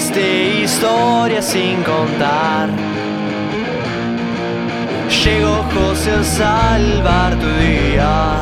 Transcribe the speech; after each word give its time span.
miles 0.00 0.14
de 0.14 0.62
historias 0.62 1.44
sin 1.44 1.82
contar. 1.82 2.68
Llegó 5.24 5.64
José 5.74 6.12
a 6.12 6.24
salvar 6.24 7.34
tu 7.36 7.46
día. 7.46 8.36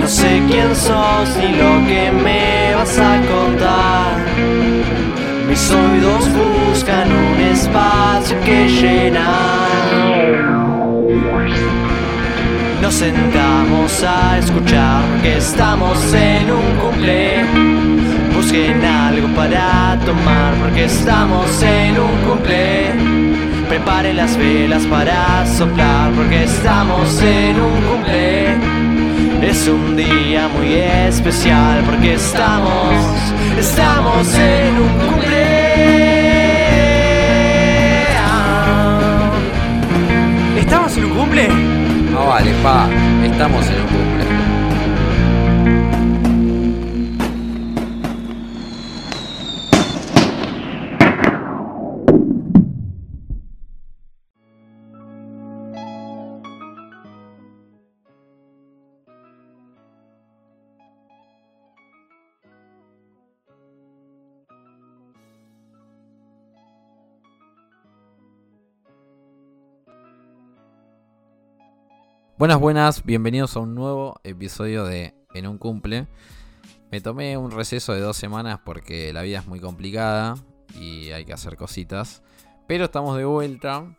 No 0.00 0.06
sé 0.06 0.42
quién 0.48 0.74
sos 0.74 1.36
ni 1.38 1.56
lo 1.56 1.86
que 1.86 2.12
me 2.12 2.74
vas 2.74 2.98
a 2.98 3.20
contar. 3.32 4.16
Mis 5.48 5.70
oídos 5.70 6.28
buscan 6.32 7.10
un 7.12 7.40
espacio 7.40 8.36
que 8.44 8.68
llenar. 8.68 9.26
Nos 12.82 12.94
sentamos 12.94 14.04
a 14.04 14.38
escuchar 14.38 15.02
que 15.22 15.38
estamos 15.38 15.98
en 16.14 16.50
un 16.50 16.76
cumple. 16.80 17.95
Busquen 18.56 18.84
algo 18.86 19.28
para 19.34 19.98
tomar 20.06 20.54
porque 20.54 20.84
estamos 20.86 21.62
en 21.62 21.98
un 21.98 22.16
cumple. 22.26 22.90
Preparen 23.68 24.16
las 24.16 24.34
velas 24.38 24.82
para 24.86 25.44
soplar 25.44 26.10
porque 26.12 26.44
estamos 26.44 27.20
en 27.20 27.60
un 27.60 27.82
cumple. 27.82 28.56
Es 29.42 29.68
un 29.68 29.94
día 29.94 30.48
muy 30.48 30.72
especial 30.72 31.82
porque 31.84 32.14
estamos, 32.14 32.94
estamos 33.58 34.34
en 34.34 34.74
un 34.80 35.06
cumple. 35.06 35.46
¿Estamos 40.58 40.96
en 40.96 41.04
un 41.04 41.10
cumple? 41.10 41.48
No 42.10 42.26
vale, 42.26 42.52
pa, 42.62 42.88
estamos 43.22 43.66
en 43.66 43.80
un 43.82 43.86
cumple. 43.88 44.25
Buenas, 72.38 72.60
buenas, 72.60 73.02
bienvenidos 73.02 73.56
a 73.56 73.60
un 73.60 73.74
nuevo 73.74 74.20
episodio 74.22 74.84
de 74.84 75.14
En 75.32 75.46
un 75.46 75.56
cumple. 75.56 76.06
Me 76.90 77.00
tomé 77.00 77.38
un 77.38 77.50
receso 77.50 77.94
de 77.94 78.00
dos 78.00 78.18
semanas 78.18 78.60
porque 78.62 79.10
la 79.14 79.22
vida 79.22 79.38
es 79.38 79.46
muy 79.46 79.58
complicada 79.58 80.34
y 80.78 81.12
hay 81.12 81.24
que 81.24 81.32
hacer 81.32 81.56
cositas. 81.56 82.22
Pero 82.66 82.84
estamos 82.84 83.16
de 83.16 83.24
vuelta 83.24 83.96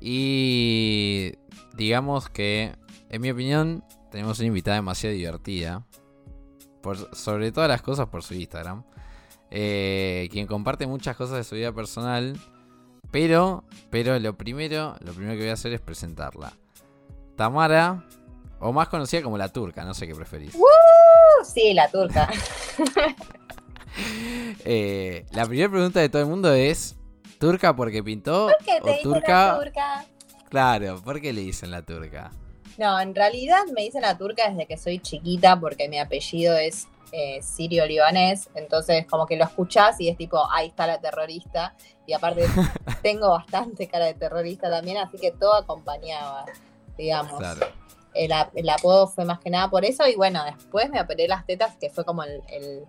y 0.00 1.34
digamos 1.76 2.28
que, 2.28 2.74
en 3.10 3.22
mi 3.22 3.30
opinión, 3.30 3.84
tenemos 4.10 4.40
una 4.40 4.48
invitada 4.48 4.78
demasiado 4.78 5.14
divertida. 5.14 5.86
Por, 6.82 7.14
sobre 7.14 7.52
todas 7.52 7.68
las 7.68 7.82
cosas 7.82 8.08
por 8.08 8.24
su 8.24 8.34
Instagram. 8.34 8.82
Eh, 9.52 10.28
quien 10.32 10.48
comparte 10.48 10.88
muchas 10.88 11.14
cosas 11.14 11.36
de 11.36 11.44
su 11.44 11.54
vida 11.54 11.72
personal. 11.72 12.36
Pero, 13.12 13.62
pero 13.88 14.18
lo 14.18 14.36
primero, 14.36 14.96
lo 14.98 15.12
primero 15.12 15.34
que 15.34 15.42
voy 15.42 15.50
a 15.50 15.52
hacer 15.52 15.72
es 15.72 15.80
presentarla. 15.80 16.54
Tamara, 17.38 18.04
o 18.58 18.72
más 18.72 18.88
conocida 18.88 19.22
como 19.22 19.38
la 19.38 19.48
turca, 19.48 19.84
no 19.84 19.94
sé 19.94 20.08
qué 20.08 20.14
preferís. 20.14 20.54
¡Uh! 20.56 21.44
Sí, 21.44 21.72
la 21.72 21.88
turca. 21.88 22.28
Eh, 24.64 25.26
la 25.32 25.44
primera 25.44 25.68
pregunta 25.68 25.98
de 25.98 26.08
todo 26.08 26.22
el 26.22 26.28
mundo 26.28 26.52
es: 26.52 26.94
¿turca 27.40 27.74
porque 27.74 28.00
pintó? 28.00 28.46
¿Por 28.46 28.64
qué 28.64 28.80
te 28.80 28.88
o 28.90 28.92
dicen 28.92 29.02
turca? 29.02 29.46
la 29.46 29.58
turca? 29.58 30.06
Claro, 30.48 31.02
¿por 31.02 31.20
qué 31.20 31.32
le 31.32 31.40
dicen 31.40 31.72
la 31.72 31.82
turca? 31.82 32.30
No, 32.76 33.00
en 33.00 33.12
realidad 33.12 33.64
me 33.74 33.82
dicen 33.82 34.02
la 34.02 34.16
turca 34.16 34.48
desde 34.48 34.66
que 34.66 34.76
soy 34.76 35.00
chiquita 35.00 35.58
porque 35.58 35.88
mi 35.88 35.98
apellido 35.98 36.56
es 36.56 36.86
eh, 37.10 37.42
sirio-libanés. 37.42 38.50
Entonces, 38.54 39.04
como 39.06 39.26
que 39.26 39.36
lo 39.36 39.44
escuchás 39.44 40.00
y 40.00 40.08
es 40.08 40.16
tipo, 40.16 40.48
ahí 40.52 40.68
está 40.68 40.86
la 40.86 41.00
terrorista. 41.00 41.74
Y 42.06 42.12
aparte, 42.12 42.46
tengo 43.02 43.30
bastante 43.30 43.88
cara 43.88 44.06
de 44.06 44.14
terrorista 44.14 44.70
también, 44.70 44.98
así 44.98 45.18
que 45.18 45.32
todo 45.32 45.54
acompañaba, 45.54 46.44
digamos. 46.98 47.38
Claro. 47.38 47.66
El, 48.14 48.32
ap- 48.32 48.50
el 48.56 48.68
apodo 48.68 49.06
fue 49.06 49.24
más 49.24 49.38
que 49.38 49.48
nada 49.48 49.70
por 49.70 49.84
eso. 49.84 50.06
Y 50.08 50.16
bueno, 50.16 50.44
después 50.44 50.90
me 50.90 51.00
operé 51.00 51.28
las 51.28 51.46
tetas, 51.46 51.76
que 51.76 51.88
fue 51.88 52.04
como 52.04 52.24
el, 52.24 52.42
el, 52.48 52.84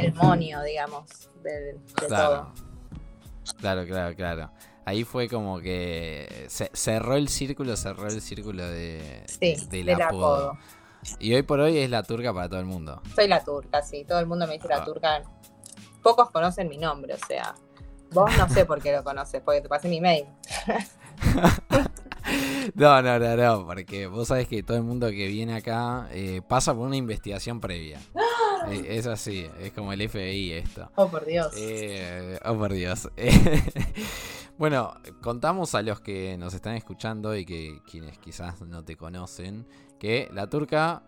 el 0.00 0.12
monio, 0.14 0.60
digamos, 0.62 1.30
de, 1.42 1.74
de 1.74 1.78
Claro. 2.08 2.52
todo. 2.54 3.54
Claro, 3.60 3.86
claro, 3.86 4.14
claro. 4.16 4.50
Ahí 4.86 5.04
fue 5.04 5.28
como 5.28 5.60
que 5.60 6.46
se- 6.48 6.70
cerró 6.74 7.14
el 7.16 7.28
círculo, 7.28 7.76
cerró 7.76 8.06
el 8.08 8.20
círculo 8.20 8.66
de, 8.68 9.22
Sí, 9.26 9.54
del 9.70 9.86
del 9.86 10.02
apodo. 10.02 10.36
apodo. 10.50 10.58
Y 11.20 11.34
hoy 11.34 11.42
por 11.42 11.60
hoy 11.60 11.78
es 11.78 11.88
la 11.90 12.02
turca 12.02 12.32
para 12.34 12.48
todo 12.48 12.60
el 12.60 12.66
mundo. 12.66 13.00
Soy 13.14 13.28
la 13.28 13.44
turca, 13.44 13.82
sí. 13.82 14.04
Todo 14.04 14.18
el 14.20 14.26
mundo 14.26 14.46
me 14.46 14.54
dice 14.54 14.68
Ah. 14.70 14.78
la 14.78 14.84
turca. 14.84 15.22
Pocos 16.02 16.30
conocen 16.30 16.68
mi 16.68 16.78
nombre, 16.78 17.14
o 17.14 17.26
sea. 17.26 17.54
Vos 18.10 18.30
no 18.38 18.48
sé 18.48 18.64
por 18.64 18.80
qué 18.82 18.92
lo 18.92 19.02
conoces, 19.04 19.40
porque 19.42 19.60
te 19.60 19.68
pasé 19.68 19.88
mi 19.88 20.00
mail. 20.00 20.26
No, 22.74 23.02
no, 23.02 23.18
no, 23.18 23.36
no, 23.36 23.66
porque 23.66 24.06
vos 24.06 24.28
sabés 24.28 24.48
que 24.48 24.62
todo 24.62 24.76
el 24.76 24.82
mundo 24.82 25.08
que 25.10 25.28
viene 25.28 25.54
acá 25.54 26.08
eh, 26.12 26.40
pasa 26.46 26.74
por 26.74 26.86
una 26.86 26.96
investigación 26.96 27.60
previa. 27.60 28.00
Eh, 28.68 28.86
es 28.88 29.06
así, 29.06 29.46
es 29.60 29.72
como 29.72 29.92
el 29.92 30.08
FBI 30.08 30.52
esto. 30.52 30.90
Oh, 30.96 31.08
por 31.08 31.26
Dios. 31.26 31.52
Eh, 31.56 32.38
oh, 32.44 32.56
por 32.56 32.72
Dios. 32.72 33.10
bueno, 34.58 34.94
contamos 35.20 35.74
a 35.74 35.82
los 35.82 36.00
que 36.00 36.36
nos 36.38 36.54
están 36.54 36.74
escuchando 36.74 37.36
y 37.36 37.44
que 37.44 37.80
quienes 37.90 38.18
quizás 38.18 38.62
no 38.62 38.84
te 38.84 38.96
conocen, 38.96 39.66
que 39.98 40.28
la 40.32 40.48
turca 40.48 41.02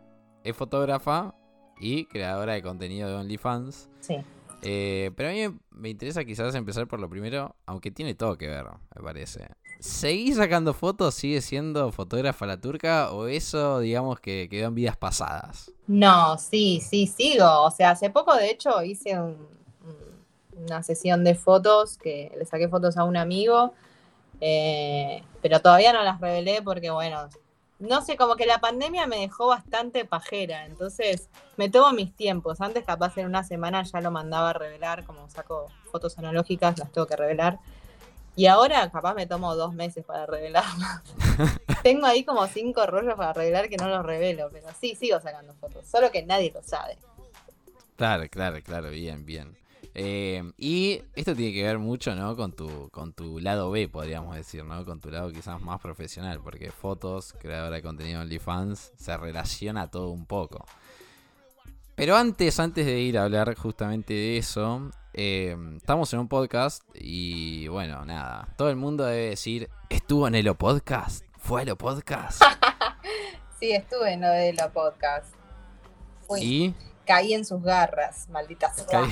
es 0.44 0.54
fotógrafa 0.54 1.34
y 1.80 2.04
creadora 2.06 2.54
de 2.54 2.62
contenido 2.62 3.08
de 3.08 3.14
OnlyFans. 3.14 3.88
Sí. 4.00 4.16
Eh, 4.62 5.10
pero 5.16 5.28
a 5.28 5.32
mí 5.32 5.58
me 5.70 5.90
interesa 5.90 6.24
quizás 6.24 6.54
empezar 6.54 6.86
por 6.88 7.00
lo 7.00 7.08
primero, 7.08 7.54
aunque 7.66 7.90
tiene 7.90 8.14
todo 8.14 8.36
que 8.36 8.48
ver, 8.48 8.64
me 8.94 9.02
parece. 9.02 9.48
¿Seguís 9.78 10.36
sacando 10.36 10.72
fotos? 10.72 11.14
¿Sigue 11.14 11.40
siendo 11.42 11.92
fotógrafa 11.92 12.46
la 12.46 12.60
turca? 12.60 13.12
¿O 13.12 13.26
eso, 13.26 13.80
digamos, 13.80 14.18
que 14.20 14.48
quedó 14.50 14.68
en 14.68 14.74
vidas 14.74 14.96
pasadas? 14.96 15.70
No, 15.86 16.38
sí, 16.38 16.80
sí, 16.80 17.06
sigo. 17.06 17.62
O 17.62 17.70
sea, 17.70 17.90
hace 17.90 18.10
poco, 18.10 18.34
de 18.34 18.50
hecho, 18.50 18.82
hice 18.82 19.18
un- 19.20 19.36
un- 19.84 20.64
una 20.64 20.82
sesión 20.82 21.22
de 21.24 21.34
fotos 21.34 21.98
que 21.98 22.32
le 22.36 22.44
saqué 22.46 22.68
fotos 22.68 22.96
a 22.96 23.04
un 23.04 23.16
amigo, 23.18 23.74
eh, 24.40 25.22
pero 25.42 25.60
todavía 25.60 25.92
no 25.92 26.02
las 26.02 26.20
revelé 26.20 26.62
porque, 26.62 26.90
bueno, 26.90 27.28
no 27.78 28.00
sé, 28.02 28.16
como 28.16 28.36
que 28.36 28.46
la 28.46 28.58
pandemia 28.58 29.06
me 29.06 29.18
dejó 29.18 29.48
bastante 29.48 30.04
pajera, 30.04 30.64
entonces 30.64 31.28
me 31.56 31.68
tomo 31.68 31.92
mis 31.92 32.14
tiempos. 32.14 32.60
Antes, 32.60 32.84
capaz 32.84 33.16
en 33.18 33.26
una 33.26 33.44
semana 33.44 33.82
ya 33.82 34.00
lo 34.00 34.10
mandaba 34.10 34.50
a 34.50 34.52
revelar, 34.54 35.04
como 35.04 35.28
saco 35.28 35.66
fotos 35.90 36.18
analógicas, 36.18 36.78
las 36.78 36.90
tengo 36.90 37.06
que 37.06 37.16
revelar. 37.16 37.58
Y 38.34 38.46
ahora 38.46 38.90
capaz 38.90 39.14
me 39.14 39.26
tomo 39.26 39.56
dos 39.56 39.72
meses 39.72 40.04
para 40.04 40.26
revelarlas. 40.26 41.02
Tengo 41.82 42.06
ahí 42.06 42.22
como 42.22 42.46
cinco 42.46 42.84
rollos 42.86 43.14
para 43.14 43.32
revelar 43.32 43.70
que 43.70 43.78
no 43.78 43.88
los 43.88 44.04
revelo, 44.04 44.50
pero 44.52 44.66
sí, 44.78 44.94
sigo 44.94 45.18
sacando 45.20 45.54
fotos, 45.54 45.86
solo 45.86 46.10
que 46.10 46.22
nadie 46.22 46.52
lo 46.52 46.62
sabe. 46.62 46.98
Claro, 47.96 48.28
claro, 48.28 48.58
claro, 48.62 48.90
bien, 48.90 49.24
bien. 49.24 49.56
Eh, 49.98 50.52
y 50.58 51.00
esto 51.14 51.34
tiene 51.34 51.54
que 51.54 51.62
ver 51.62 51.78
mucho, 51.78 52.14
¿no? 52.14 52.36
Con 52.36 52.52
tu, 52.52 52.90
con 52.90 53.14
tu 53.14 53.40
lado 53.40 53.70
B, 53.70 53.88
podríamos 53.88 54.36
decir, 54.36 54.62
¿no? 54.62 54.84
Con 54.84 55.00
tu 55.00 55.10
lado 55.10 55.32
quizás 55.32 55.58
más 55.62 55.80
profesional, 55.80 56.38
porque 56.44 56.70
fotos, 56.70 57.32
creadora 57.40 57.76
de 57.76 57.82
contenido 57.82 58.20
OnlyFans, 58.20 58.92
se 58.94 59.16
relaciona 59.16 59.90
todo 59.90 60.10
un 60.10 60.26
poco. 60.26 60.66
Pero 61.94 62.14
antes, 62.14 62.60
antes 62.60 62.84
de 62.84 63.00
ir 63.00 63.16
a 63.16 63.24
hablar 63.24 63.54
justamente 63.56 64.12
de 64.12 64.36
eso, 64.36 64.90
eh, 65.14 65.56
estamos 65.78 66.12
en 66.12 66.20
un 66.20 66.28
podcast 66.28 66.82
y 66.92 67.66
bueno, 67.68 68.04
nada, 68.04 68.54
todo 68.58 68.68
el 68.68 68.76
mundo 68.76 69.06
debe 69.06 69.30
decir, 69.30 69.70
¿estuvo 69.88 70.28
en 70.28 70.34
el 70.34 70.46
O 70.48 70.56
Podcast? 70.56 71.24
¿Fue 71.38 71.62
el 71.62 71.70
O 71.70 71.76
Podcast? 71.76 72.42
Sí, 73.58 73.72
estuve 73.72 74.12
en 74.12 74.20
lo 74.20 74.28
de 74.28 74.54
podcast. 74.74 75.34
Fui, 76.26 76.40
y... 76.42 76.74
Caí 77.06 77.32
en 77.34 77.44
sus 77.44 77.62
garras, 77.62 78.28
maldita 78.28 78.72
sea. 78.74 79.04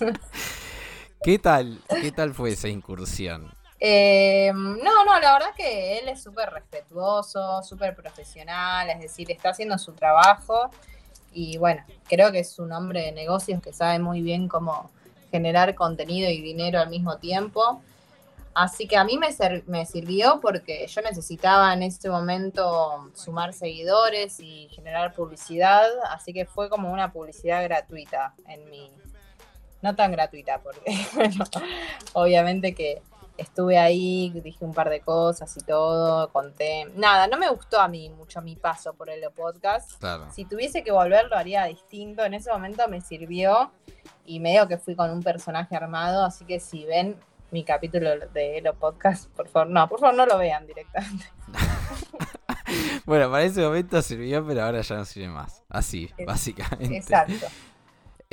¿Qué 1.22 1.38
tal? 1.38 1.80
¿Qué 1.88 2.12
tal 2.12 2.34
fue 2.34 2.52
esa 2.52 2.68
incursión? 2.68 3.50
Eh, 3.80 4.52
no, 4.54 5.04
no, 5.04 5.20
la 5.20 5.32
verdad 5.32 5.54
que 5.56 5.98
él 5.98 6.08
es 6.08 6.22
súper 6.22 6.50
respetuoso, 6.50 7.62
súper 7.62 7.94
profesional, 7.94 8.88
es 8.90 9.00
decir, 9.00 9.30
está 9.30 9.50
haciendo 9.50 9.76
su 9.78 9.92
trabajo 9.92 10.70
y 11.32 11.58
bueno, 11.58 11.82
creo 12.04 12.30
que 12.30 12.38
es 12.38 12.58
un 12.58 12.72
hombre 12.72 13.02
de 13.02 13.12
negocios 13.12 13.60
que 13.60 13.72
sabe 13.72 13.98
muy 13.98 14.22
bien 14.22 14.48
cómo 14.48 14.90
generar 15.30 15.74
contenido 15.74 16.30
y 16.30 16.40
dinero 16.40 16.78
al 16.78 16.90
mismo 16.90 17.18
tiempo. 17.18 17.82
Así 18.54 18.86
que 18.86 18.96
a 18.96 19.04
mí 19.04 19.18
me, 19.18 19.28
me 19.66 19.84
sirvió 19.84 20.40
porque 20.40 20.86
yo 20.86 21.02
necesitaba 21.02 21.72
en 21.74 21.82
ese 21.82 22.08
momento 22.08 23.10
sumar 23.14 23.52
seguidores 23.52 24.38
y 24.38 24.68
generar 24.68 25.12
publicidad, 25.12 25.88
así 26.10 26.32
que 26.32 26.46
fue 26.46 26.68
como 26.68 26.92
una 26.92 27.12
publicidad 27.12 27.62
gratuita 27.64 28.34
en 28.48 28.70
mi... 28.70 28.90
No 29.82 29.94
tan 29.94 30.12
gratuita, 30.12 30.60
porque 30.60 30.80
bueno, 31.14 31.44
obviamente 32.14 32.74
que 32.74 33.02
estuve 33.36 33.76
ahí, 33.78 34.30
dije 34.42 34.64
un 34.64 34.72
par 34.72 34.88
de 34.88 35.00
cosas 35.00 35.54
y 35.56 35.60
todo, 35.60 36.30
conté. 36.30 36.86
Nada, 36.94 37.26
no 37.26 37.36
me 37.36 37.48
gustó 37.50 37.80
a 37.80 37.88
mí 37.88 38.08
mucho 38.10 38.40
mi 38.40 38.56
paso 38.56 38.94
por 38.94 39.10
el 39.10 39.20
podcast. 39.32 40.02
Si 40.32 40.44
tuviese 40.44 40.84
que 40.84 40.92
volver, 40.92 41.26
lo 41.26 41.36
haría 41.36 41.64
distinto. 41.64 42.24
En 42.24 42.34
ese 42.34 42.50
momento 42.50 42.86
me 42.88 43.00
sirvió 43.00 43.72
y 44.24 44.40
medio 44.40 44.68
que 44.68 44.78
fui 44.78 44.94
con 44.94 45.10
un 45.10 45.22
personaje 45.22 45.76
armado, 45.76 46.24
así 46.24 46.44
que 46.44 46.60
si 46.60 46.86
ven 46.86 47.16
mi 47.54 47.62
capítulo 47.62 48.18
de 48.18 48.58
Elo 48.58 48.74
Podcast, 48.74 49.30
por 49.30 49.46
favor, 49.46 49.70
no, 49.70 49.88
por 49.88 50.00
favor 50.00 50.16
no 50.16 50.26
lo 50.26 50.38
vean 50.38 50.66
directamente. 50.66 51.24
bueno, 53.06 53.30
para 53.30 53.44
ese 53.44 53.62
momento 53.62 54.02
sirvió, 54.02 54.44
pero 54.44 54.64
ahora 54.64 54.80
ya 54.80 54.96
no 54.96 55.04
sirve 55.04 55.28
más. 55.28 55.62
Así, 55.68 56.10
básicamente. 56.26 56.96
Exacto. 56.96 57.46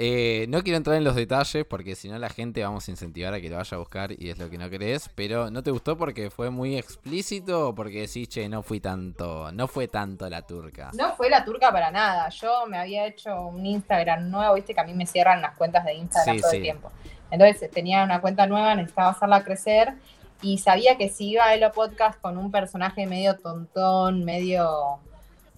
Eh, 0.03 0.45
no 0.50 0.63
quiero 0.63 0.77
entrar 0.77 0.95
en 0.95 1.03
los 1.03 1.15
detalles 1.15 1.63
porque 1.63 1.95
si 1.95 2.09
no 2.09 2.18
la 2.18 2.29
gente 2.29 2.63
vamos 2.63 2.88
a 2.88 2.91
incentivar 2.91 3.35
a 3.35 3.41
que 3.41 3.50
lo 3.50 3.57
vaya 3.57 3.75
a 3.75 3.79
buscar 3.79 4.12
y 4.18 4.31
es 4.31 4.39
lo 4.39 4.50
que 4.50 4.57
no 4.57 4.68
querés. 4.68 5.12
Pero 5.13 5.51
¿no 5.51 5.62
te 5.62 5.69
gustó 5.69 5.95
porque 5.95 6.31
fue 6.31 6.50
muy 6.50 6.75
explícito 6.75 7.67
o 7.67 7.75
porque 7.75 8.07
decís, 8.07 8.27
che, 8.27 8.50
no 8.50 8.63
fui 8.63 8.79
tanto, 8.79 9.51
no 9.51 9.67
fue 9.67 9.88
tanto 9.89 10.27
la 10.27 10.41
turca? 10.41 10.89
No 10.95 11.13
fue 11.15 11.29
la 11.29 11.45
turca 11.45 11.71
para 11.71 11.91
nada. 11.91 12.29
Yo 12.29 12.65
me 12.65 12.79
había 12.79 13.06
hecho 13.06 13.45
un 13.45 13.63
Instagram 13.63 14.31
nuevo, 14.31 14.56
viste 14.56 14.74
que 14.74 14.79
a 14.79 14.85
mí 14.85 14.95
me 14.95 15.06
cierran 15.06 15.39
las 15.39 15.56
cuentas 15.56 15.85
de 15.85 15.94
Instagram 15.94 16.39
todo 16.39 16.51
el 16.51 16.62
tiempo. 16.63 16.91
Entonces 17.31 17.71
tenía 17.71 18.03
una 18.03 18.21
cuenta 18.21 18.45
nueva, 18.45 18.75
necesitaba 18.75 19.09
hacerla 19.09 19.43
crecer 19.43 19.95
y 20.41 20.57
sabía 20.57 20.97
que 20.97 21.09
si 21.09 21.29
iba 21.29 21.45
a 21.45 21.53
Elo 21.53 21.71
Podcast 21.71 22.19
con 22.19 22.37
un 22.37 22.51
personaje 22.51 23.07
medio 23.07 23.37
tontón, 23.37 24.25
medio 24.25 24.99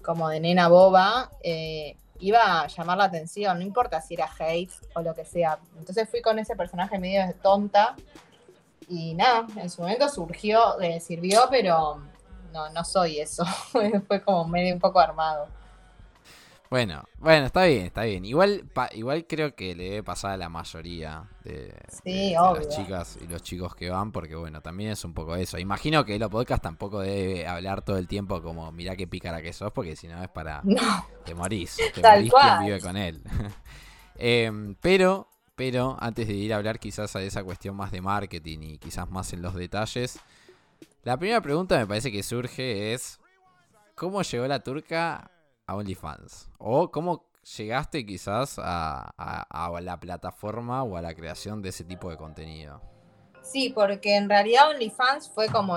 como 0.02 0.28
de 0.28 0.40
nena 0.40 0.68
boba, 0.68 1.30
eh, 1.42 1.96
iba 2.20 2.62
a 2.62 2.66
llamar 2.68 2.98
la 2.98 3.04
atención, 3.04 3.58
no 3.58 3.64
importa 3.64 4.00
si 4.00 4.14
era 4.14 4.28
hate 4.38 4.72
o 4.94 5.02
lo 5.02 5.14
que 5.14 5.24
sea. 5.24 5.58
Entonces 5.78 6.08
fui 6.08 6.22
con 6.22 6.38
ese 6.38 6.54
personaje 6.54 6.98
medio 6.98 7.26
de 7.26 7.34
tonta 7.34 7.96
y 8.88 9.14
nada, 9.14 9.46
en 9.56 9.70
su 9.70 9.82
momento 9.82 10.08
surgió, 10.08 10.78
le 10.78 11.00
sirvió, 11.00 11.46
pero 11.50 12.02
no, 12.52 12.68
no 12.70 12.84
soy 12.84 13.18
eso. 13.18 13.44
Fue 14.06 14.22
como 14.22 14.46
medio 14.46 14.74
un 14.74 14.80
poco 14.80 15.00
armado. 15.00 15.48
Bueno, 16.74 17.04
bueno, 17.18 17.46
está 17.46 17.66
bien, 17.66 17.86
está 17.86 18.02
bien. 18.02 18.24
Igual, 18.24 18.64
igual 18.94 19.28
creo 19.28 19.54
que 19.54 19.76
le 19.76 19.84
debe 19.84 20.02
pasar 20.02 20.32
a 20.32 20.36
la 20.36 20.48
mayoría 20.48 21.30
de, 21.44 21.72
las 22.04 22.68
chicas 22.68 23.16
y 23.22 23.28
los 23.28 23.44
chicos 23.44 23.76
que 23.76 23.90
van, 23.90 24.10
porque 24.10 24.34
bueno, 24.34 24.60
también 24.60 24.90
es 24.90 25.04
un 25.04 25.14
poco 25.14 25.36
eso. 25.36 25.56
Imagino 25.56 26.04
que 26.04 26.18
los 26.18 26.28
podcast 26.30 26.64
tampoco 26.64 26.98
debe 26.98 27.46
hablar 27.46 27.82
todo 27.82 27.96
el 27.96 28.08
tiempo 28.08 28.42
como 28.42 28.72
mirá 28.72 28.96
qué 28.96 29.06
pícara 29.06 29.40
que 29.40 29.52
sos, 29.52 29.70
porque 29.70 29.94
si 29.94 30.08
no 30.08 30.20
es 30.20 30.28
para 30.30 30.62
te 31.24 31.32
morís, 31.36 31.76
te 31.94 32.02
morís 32.02 32.32
quien 32.32 32.64
vive 32.64 32.80
con 32.80 32.96
él. 32.96 33.22
Em, 34.16 34.74
pero, 34.80 35.28
pero 35.54 35.96
antes 36.00 36.26
de 36.26 36.34
ir 36.34 36.54
a 36.54 36.56
hablar 36.56 36.80
quizás 36.80 37.14
a 37.14 37.22
esa 37.22 37.44
cuestión 37.44 37.76
más 37.76 37.92
de 37.92 38.00
marketing 38.00 38.58
y 38.62 38.78
quizás 38.78 39.08
más 39.08 39.32
en 39.32 39.42
los 39.42 39.54
detalles, 39.54 40.18
la 41.04 41.16
primera 41.18 41.40
pregunta 41.40 41.78
me 41.78 41.86
parece 41.86 42.10
que 42.10 42.24
surge 42.24 42.94
es 42.94 43.20
¿cómo 43.94 44.22
llegó 44.22 44.48
la 44.48 44.58
turca 44.58 45.30
a 45.66 45.76
OnlyFans? 45.76 46.50
¿O 46.58 46.90
cómo 46.90 47.26
llegaste 47.56 48.06
quizás 48.06 48.58
a, 48.58 49.12
la 49.80 50.00
plataforma 50.00 50.82
o 50.82 50.96
a 50.96 51.02
la 51.02 51.14
creación 51.14 51.62
de 51.62 51.70
ese 51.70 51.84
tipo 51.84 52.10
de 52.10 52.16
contenido? 52.16 52.80
Sí, 53.42 53.70
porque 53.74 54.16
en 54.16 54.28
realidad 54.28 54.70
OnlyFans 54.70 55.28
fue 55.28 55.48
como 55.48 55.76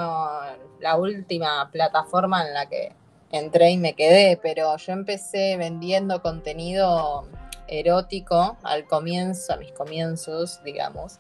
la 0.80 0.96
última 0.96 1.70
plataforma 1.72 2.46
en 2.48 2.54
la 2.54 2.68
que 2.68 2.94
entré 3.32 3.72
y 3.72 3.78
me 3.78 3.94
quedé, 3.94 4.38
pero 4.42 4.78
yo 4.78 4.94
empecé 4.94 5.58
vendiendo 5.58 6.22
contenido 6.22 7.28
erótico 7.68 8.58
al 8.64 8.86
comienzo, 8.86 9.54
a 9.54 9.58
mis 9.58 9.74
comienzos, 9.74 10.64
digamos, 10.64 11.20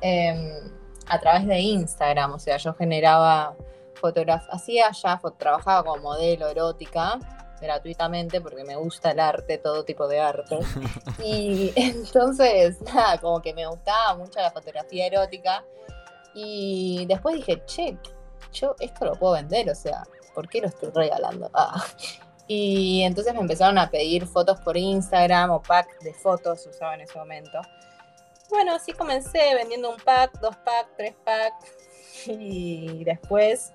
em, 0.00 0.52
a 1.08 1.18
través 1.18 1.46
de 1.48 1.58
Instagram, 1.58 2.34
o 2.34 2.38
sea, 2.38 2.58
yo 2.58 2.74
generaba 2.74 3.56
fotografías, 3.94 4.54
hacía 4.54 4.92
ya, 4.92 5.20
trabajaba 5.36 5.82
como 5.82 6.02
modelo 6.02 6.46
erótica 6.46 7.18
gratuitamente 7.60 8.40
porque 8.40 8.64
me 8.64 8.76
gusta 8.76 9.10
el 9.10 9.20
arte, 9.20 9.58
todo 9.58 9.84
tipo 9.84 10.08
de 10.08 10.20
arte. 10.20 10.58
Y 11.24 11.72
entonces, 11.76 12.80
nada, 12.82 13.18
como 13.18 13.42
que 13.42 13.52
me 13.52 13.66
gustaba 13.66 14.16
mucho 14.16 14.40
la 14.40 14.50
fotografía 14.50 15.06
erótica. 15.06 15.64
Y 16.34 17.04
después 17.06 17.36
dije, 17.36 17.62
che, 17.66 17.98
yo 18.52 18.76
esto 18.78 19.04
lo 19.04 19.14
puedo 19.14 19.34
vender, 19.34 19.68
o 19.70 19.74
sea, 19.74 20.04
¿por 20.34 20.48
qué 20.48 20.60
lo 20.60 20.68
estoy 20.68 20.90
regalando? 20.94 21.50
Ah. 21.52 21.84
Y 22.46 23.02
entonces 23.02 23.34
me 23.34 23.40
empezaron 23.40 23.76
a 23.78 23.90
pedir 23.90 24.26
fotos 24.26 24.58
por 24.60 24.76
Instagram 24.76 25.50
o 25.50 25.60
pack 25.60 26.00
de 26.00 26.14
fotos, 26.14 26.66
usaba 26.66 26.94
en 26.94 27.02
ese 27.02 27.18
momento. 27.18 27.60
Bueno, 28.48 28.74
así 28.74 28.92
comencé 28.92 29.54
vendiendo 29.54 29.90
un 29.90 29.98
pack, 29.98 30.40
dos 30.40 30.56
packs, 30.56 30.90
tres 30.96 31.14
packs. 31.24 31.72
Y 32.26 33.04
después 33.04 33.72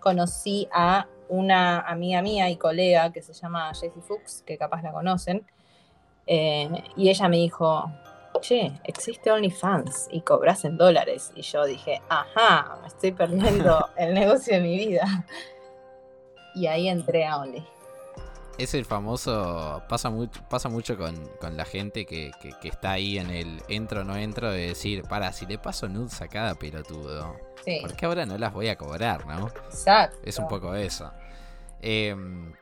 conocí 0.00 0.68
a 0.70 1.06
una 1.28 1.80
amiga 1.80 2.22
mía 2.22 2.50
y 2.50 2.56
colega 2.56 3.12
que 3.12 3.22
se 3.22 3.32
llama 3.32 3.72
Jessie 3.74 4.02
Fuchs, 4.02 4.42
que 4.46 4.56
capaz 4.58 4.82
la 4.82 4.92
conocen, 4.92 5.46
eh, 6.26 6.68
y 6.96 7.08
ella 7.08 7.28
me 7.28 7.36
dijo, 7.36 7.90
che, 8.40 8.72
existe 8.84 9.30
OnlyFans 9.30 10.08
y 10.10 10.20
cobras 10.20 10.64
en 10.64 10.76
dólares. 10.76 11.32
Y 11.34 11.42
yo 11.42 11.64
dije, 11.64 12.02
ajá, 12.08 12.78
me 12.82 12.88
estoy 12.88 13.12
perdiendo 13.12 13.88
el 13.96 14.14
negocio 14.14 14.54
de 14.54 14.60
mi 14.60 14.76
vida. 14.76 15.26
Y 16.54 16.66
ahí 16.66 16.88
entré 16.88 17.26
a 17.26 17.38
Only. 17.38 17.64
Es 18.58 18.72
el 18.72 18.86
famoso, 18.86 19.82
pasa, 19.88 20.08
mucho 20.08 20.40
pasa 20.48 20.68
mucho 20.70 20.96
con, 20.96 21.56
la 21.56 21.64
gente 21.66 22.06
que, 22.06 22.30
está 22.62 22.92
ahí 22.92 23.18
en 23.18 23.30
el 23.30 23.62
entro 23.68 24.00
o 24.00 24.04
no 24.04 24.16
entro 24.16 24.50
de 24.50 24.68
decir, 24.68 25.02
para, 25.02 25.32
si 25.32 25.44
le 25.44 25.58
paso 25.58 25.88
nudes 25.88 26.20
a 26.22 26.28
cada 26.28 26.54
pelotudo, 26.54 27.36
sí. 27.64 27.78
¿por 27.82 27.94
qué 27.94 28.06
ahora 28.06 28.24
no 28.24 28.38
las 28.38 28.54
voy 28.54 28.68
a 28.68 28.76
cobrar, 28.76 29.26
no? 29.26 29.48
Exacto. 29.48 30.18
Es 30.24 30.38
un 30.38 30.48
poco 30.48 30.74
eso. 30.74 31.12
Em, 31.82 32.52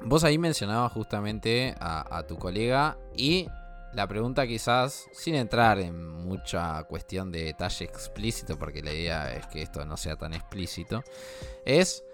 vos 0.00 0.24
ahí 0.24 0.38
mencionabas 0.38 0.92
justamente 0.92 1.74
a, 1.80 2.24
tu 2.26 2.38
colega 2.38 2.96
y 3.14 3.48
la 3.92 4.06
pregunta 4.06 4.46
quizás, 4.46 5.06
sin 5.12 5.34
entrar 5.34 5.78
en 5.78 6.08
mucha 6.08 6.82
cuestión 6.84 7.30
de 7.30 7.44
detalle 7.44 7.84
explícito, 7.84 8.58
porque 8.58 8.82
la 8.82 8.92
idea 8.92 9.34
es 9.34 9.46
que 9.48 9.62
esto 9.62 9.84
no 9.84 9.96
sea 9.96 10.16
tan 10.16 10.32
explícito, 10.32 11.02
es, 11.64 12.04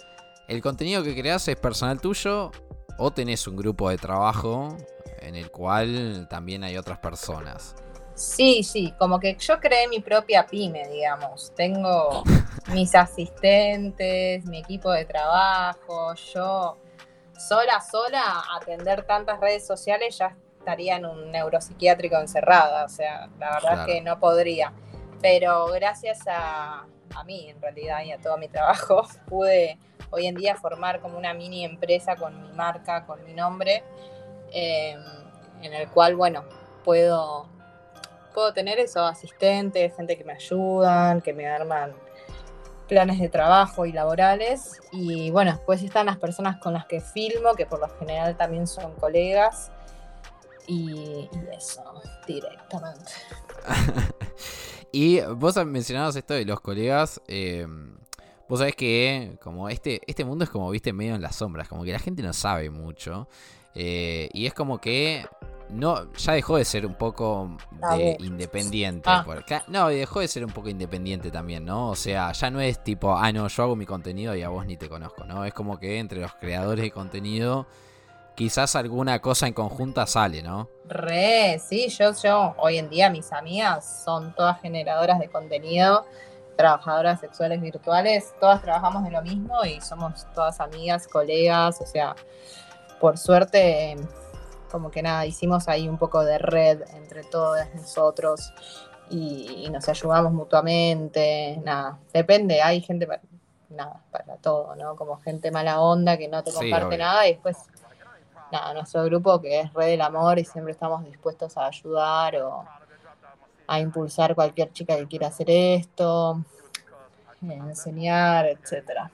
¿el 0.49 0.61
contenido 0.61 1.03
que 1.05 1.15
creas 1.15 1.47
es 1.47 1.57
personal 1.57 2.01
tuyo 2.01 2.51
o 2.99 3.11
tenés 3.11 3.47
un 3.47 3.57
grupo 3.57 3.89
de 3.89 3.97
trabajo 3.97 4.77
en 5.21 5.35
el 5.35 5.51
cual 5.51 6.27
también 6.29 6.65
hay 6.65 6.77
otras 6.77 6.99
personas? 6.99 7.75
Sí, 8.15 8.65
sí, 8.65 8.93
como 8.99 9.21
que 9.21 9.37
yo 9.37 9.61
creé 9.61 9.87
mi 9.87 10.01
propia 10.01 10.45
pyme, 10.45 10.89
digamos. 10.89 11.53
Tengo 11.55 12.25
mis 12.73 12.95
asistentes, 12.95 14.45
mi 14.45 14.59
equipo 14.59 14.91
de 14.91 15.05
trabajo, 15.05 16.15
yo 16.15 16.77
sola, 17.39 17.81
sola, 17.81 18.43
atender 18.61 19.05
tantas 19.05 19.39
redes 19.39 19.65
sociales 19.65 20.19
ya 20.19 20.37
estaría 20.59 20.97
en 20.97 21.07
un 21.07 21.31
neuropsiquiátrico 21.31 22.17
encerrada, 22.17 22.85
o 22.85 22.89
sea, 22.89 23.29
la 23.39 23.53
verdad 23.53 23.89
es 23.89 23.95
que 23.95 24.01
no 24.01 24.19
podría. 24.19 24.73
Pero 25.23 25.67
gracias 25.67 26.19
a, 26.29 26.87
mí, 27.25 27.49
en 27.49 27.61
realidad, 27.63 28.03
y 28.05 28.13
a 28.13 28.19
todo 28.19 28.37
mi 28.37 28.49
trabajo, 28.49 29.07
pude 29.29 29.79
hoy 30.11 30.27
en 30.27 30.35
día 30.35 30.57
formar 30.57 31.01
como 31.01 31.19
una 31.19 31.35
mini 31.35 31.65
empresa 31.65 32.17
con 32.17 32.41
mi 32.41 32.53
marca, 32.53 33.07
con 33.07 33.25
mi 33.25 33.35
nombre, 33.35 33.83
eh, 34.53 34.97
en 35.63 35.73
el 35.73 35.89
cual, 35.89 36.17
bueno, 36.17 36.45
puedo 36.85 37.49
puedo 38.39 38.53
tener 38.53 38.79
eso, 38.79 39.05
asistentes, 39.05 39.97
gente 39.97 40.17
que 40.17 40.23
me 40.23 40.33
ayudan, 40.33 41.21
que 41.21 41.33
me 41.33 41.49
arman 41.49 41.93
planes 42.87 43.19
de 43.19 43.29
trabajo 43.29 43.85
y 43.85 43.91
laborales. 43.91 44.81
Y 44.93 45.33
bueno, 45.33 45.51
después 45.51 45.83
están 45.83 46.07
las 46.07 46.19
personas 46.19 46.59
con 46.59 46.73
las 46.73 46.87
que 46.87 47.01
filmo, 47.01 47.55
que 47.57 47.67
por 47.67 47.81
lo 47.81 47.89
general 47.99 48.37
también 48.37 48.69
son 48.69 48.95
colegas. 48.95 49.73
Y, 50.69 51.29
eso, 51.53 51.83
directamente. 52.29 53.11
y 54.93 55.21
vos 55.21 55.57
mencionabas 55.67 56.15
esto 56.15 56.35
de 56.35 56.45
los 56.45 56.61
colegas. 56.61 57.21
Eh, 57.27 57.67
vos 58.49 58.59
sabés 58.59 58.75
que 58.75 59.37
como 59.43 59.69
este, 59.69 60.01
este 60.07 60.25
mundo 60.25 60.45
es 60.45 60.51
como, 60.51 60.71
viste, 60.71 60.93
medio 60.93 61.15
en 61.15 61.23
las 61.23 61.37
sombras, 61.37 61.69
como 61.69 61.85
que 61.85 61.93
la 61.93 61.99
gente 61.99 62.23
no 62.23 62.33
sabe 62.33 62.71
mucho. 62.71 63.29
Eh, 63.75 64.29
y 64.33 64.47
es 64.47 64.55
como 64.55 64.81
que 64.81 65.27
no, 65.71 66.13
ya 66.15 66.33
dejó 66.33 66.57
de 66.57 66.65
ser 66.65 66.87
un 66.87 66.95
poco 66.95 67.57
independiente. 68.21 69.09
Ah. 69.09 69.25
no, 69.69 69.89
dejó 69.89 70.21
de 70.21 70.29
ser 70.29 70.45
un 70.45 70.51
poco 70.51 70.69
independiente 70.69 71.31
también, 71.31 71.65
¿no? 71.65 71.91
O 71.91 71.97
sea, 71.97 72.33
ya 72.33 72.51
no 72.51 72.61
es 72.61 72.83
tipo, 72.83 73.17
ah, 73.17 73.31
no, 73.33 73.49
yo 73.49 73.63
hago 73.63 73.77
mi 73.77 73.87
contenido 73.87 74.35
y 74.35 74.43
a 74.43 74.49
vos 74.49 74.67
ni 74.67 74.77
te 74.77 74.89
conozco, 74.89 75.25
¿no? 75.25 75.45
Es 75.45 75.53
como 75.53 75.79
que 75.79 75.99
entre 75.99 76.21
los 76.21 76.33
creadores 76.35 76.83
de 76.83 76.91
contenido, 76.91 77.67
quizás 78.35 78.77
alguna 78.77 79.21
cosa 79.21 79.47
en 79.47 79.53
conjunta 79.53 80.07
sale, 80.07 80.43
¿no? 80.43 80.69
Re, 80.87 81.59
sí, 81.59 81.89
yo, 81.89 82.13
yo, 82.23 82.55
hoy 82.59 82.79
en 82.79 82.89
día 82.89 83.11
mis 83.11 83.33
amigas 83.33 84.03
son 84.05 84.35
todas 84.35 84.61
generadoras 84.61 85.19
de 85.19 85.29
contenido 85.29 86.07
trabajadoras 86.59 87.21
sexuales 87.21 87.61
virtuales, 87.61 88.35
todas 88.41 88.61
trabajamos 88.61 89.05
de 89.05 89.13
lo 89.13 89.23
mismo 89.23 89.65
y 89.65 89.81
somos 89.81 90.27
todas 90.35 90.59
amigas, 90.59 91.07
colegas, 91.07 91.81
o 91.81 91.87
sea, 91.87 92.17
por 92.99 93.17
suerte, 93.17 93.97
como 94.69 94.91
que 94.91 95.01
nada, 95.01 95.25
hicimos 95.25 95.69
ahí 95.69 95.89
un 95.89 95.99
poco 95.99 96.25
de 96.25 96.37
red 96.37 96.83
entre 96.97 97.23
todos 97.23 97.61
nosotros 97.77 98.53
y, 99.09 99.69
nos 99.71 99.89
ayudamos 99.89 100.33
mutuamente, 100.33 101.63
nada, 101.65 101.97
depende, 102.13 102.61
hay 102.61 102.81
gente 102.81 103.07
para, 103.07 103.23
nada, 103.71 104.03
para 104.11 104.35
todo, 104.39 104.75
¿no? 104.75 104.97
Como 104.97 105.17
gente 105.19 105.53
mala 105.53 105.81
onda 105.81 106.19
que 106.19 106.27
no 106.27 106.43
te 106.43 106.53
comparte 106.53 106.99
nada 106.99 107.29
y 107.29 107.35
después, 107.35 107.57
nada, 108.51 108.75
nuestro 108.75 109.05
grupo 109.05 109.41
que 109.41 109.61
es 109.61 109.73
Red 109.75 109.91
del 109.91 110.01
Amor 110.01 110.41
y 110.41 110.45
siempre 110.45 110.73
estamos 110.73 111.05
dispuestos 111.05 111.57
a 111.57 111.67
ayudar 111.67 112.35
o 112.43 112.65
a 113.69 113.81
impulsar 113.81 114.35
cualquier 114.35 114.73
chica 114.73 114.97
que 114.97 115.07
quiera 115.07 115.29
hacer 115.29 115.49
esto, 115.51 116.43
enseñar, 117.43 118.47
etcétera. 118.47 119.11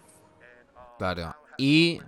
Claro. 0.97 1.35
Y 1.59 2.01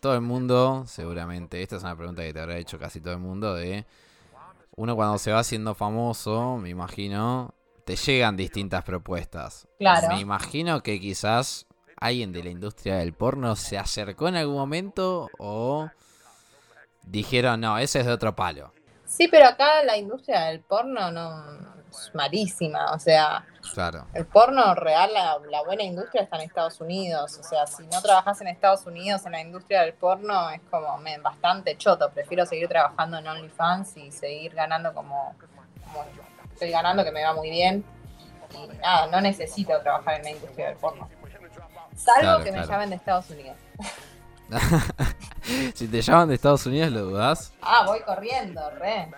todo 0.00 0.14
el 0.14 0.22
mundo, 0.22 0.84
seguramente, 0.86 1.62
esta 1.62 1.76
es 1.76 1.82
una 1.82 1.94
pregunta 1.94 2.22
que 2.22 2.32
te 2.32 2.40
habrá 2.40 2.56
hecho 2.56 2.78
casi 2.78 3.00
todo 3.00 3.12
el 3.12 3.20
mundo, 3.20 3.54
de 3.54 3.84
uno 4.74 4.96
cuando 4.96 5.18
se 5.18 5.32
va 5.32 5.40
haciendo 5.40 5.74
famoso, 5.74 6.56
me 6.56 6.70
imagino, 6.70 7.54
te 7.84 7.94
llegan 7.94 8.36
distintas 8.36 8.82
propuestas. 8.84 9.68
Claro. 9.78 10.08
Me 10.08 10.20
imagino 10.20 10.82
que 10.82 10.98
quizás 10.98 11.66
alguien 12.00 12.32
de 12.32 12.42
la 12.42 12.50
industria 12.50 12.96
del 12.96 13.12
porno 13.12 13.54
se 13.54 13.76
acercó 13.76 14.28
en 14.28 14.36
algún 14.36 14.56
momento 14.56 15.28
o 15.38 15.90
dijeron, 17.02 17.60
no, 17.60 17.76
ese 17.76 18.00
es 18.00 18.06
de 18.06 18.12
otro 18.12 18.34
palo. 18.34 18.72
Sí, 19.04 19.28
pero 19.28 19.46
acá 19.46 19.84
la 19.84 19.98
industria 19.98 20.44
del 20.46 20.60
porno 20.60 21.10
no 21.10 21.81
malísima, 22.14 22.92
o 22.92 22.98
sea, 22.98 23.44
claro. 23.74 24.06
el 24.14 24.26
porno 24.26 24.74
real, 24.74 25.12
la, 25.12 25.62
buena 25.62 25.82
industria 25.82 26.22
está 26.22 26.36
en 26.36 26.42
Estados 26.42 26.80
Unidos, 26.80 27.38
o 27.38 27.42
sea, 27.42 27.66
si 27.66 27.86
no 27.86 28.00
trabajas 28.02 28.40
en 28.40 28.48
Estados 28.48 28.86
Unidos 28.86 29.24
en 29.26 29.32
la 29.32 29.40
industria 29.40 29.82
del 29.82 29.94
porno 29.94 30.50
es 30.50 30.60
como 30.70 30.98
bastante 31.22 31.76
choto, 31.76 32.10
prefiero 32.10 32.46
seguir 32.46 32.68
trabajando 32.68 33.18
en 33.18 33.26
OnlyFans 33.26 33.96
y 33.96 34.10
seguir 34.10 34.54
ganando 34.54 34.92
como, 34.92 35.34
estoy 36.52 36.70
ganando, 36.70 37.04
que 37.04 37.12
me 37.12 37.24
va 37.24 37.32
muy 37.34 37.50
bien, 37.50 37.84
y 38.54 38.76
nada, 38.78 39.06
no 39.06 39.20
necesito 39.20 39.78
trabajar 39.80 40.16
en 40.16 40.24
la 40.24 40.30
industria 40.30 40.68
del 40.68 40.76
porno. 40.76 41.08
Salvo 41.94 42.42
que 42.42 42.52
me 42.52 42.66
llamen 42.66 42.90
de 42.90 42.96
Estados 42.96 43.30
Unidos. 43.30 43.56
si 45.74 45.88
te 45.88 46.02
llaman 46.02 46.28
de 46.28 46.34
Estados 46.34 46.66
Unidos, 46.66 46.90
¿lo 46.90 47.02
dudas? 47.02 47.52
Ah, 47.62 47.84
voy 47.86 48.00
corriendo, 48.02 48.60
re. 48.70 49.10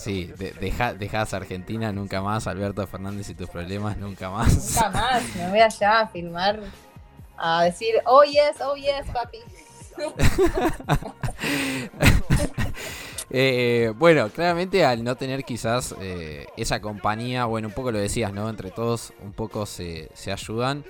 Sí, 0.00 0.32
de, 0.38 0.52
dejas 0.98 1.34
Argentina 1.34 1.92
nunca 1.92 2.22
más, 2.22 2.46
Alberto 2.46 2.86
Fernández 2.86 3.28
y 3.28 3.34
tus 3.34 3.50
problemas 3.50 3.98
nunca 3.98 4.30
más. 4.30 4.74
Nunca 4.74 4.88
más, 4.88 5.22
me 5.36 5.50
voy 5.50 5.60
allá 5.60 6.00
a 6.00 6.08
filmar, 6.08 6.58
a 7.36 7.64
decir, 7.64 7.96
oh 8.06 8.24
yes, 8.24 8.62
oh 8.64 8.76
yes, 8.76 9.06
papi. 9.12 9.38
Eh, 13.32 13.92
bueno, 13.96 14.28
claramente 14.30 14.84
al 14.84 15.04
no 15.04 15.14
tener 15.14 15.44
quizás 15.44 15.94
eh, 16.00 16.48
esa 16.56 16.80
compañía, 16.80 17.44
bueno, 17.44 17.68
un 17.68 17.74
poco 17.74 17.92
lo 17.92 17.98
decías, 18.00 18.32
¿no? 18.32 18.50
Entre 18.50 18.72
todos 18.72 19.12
un 19.22 19.32
poco 19.32 19.66
se, 19.66 20.10
se 20.14 20.32
ayudan, 20.32 20.84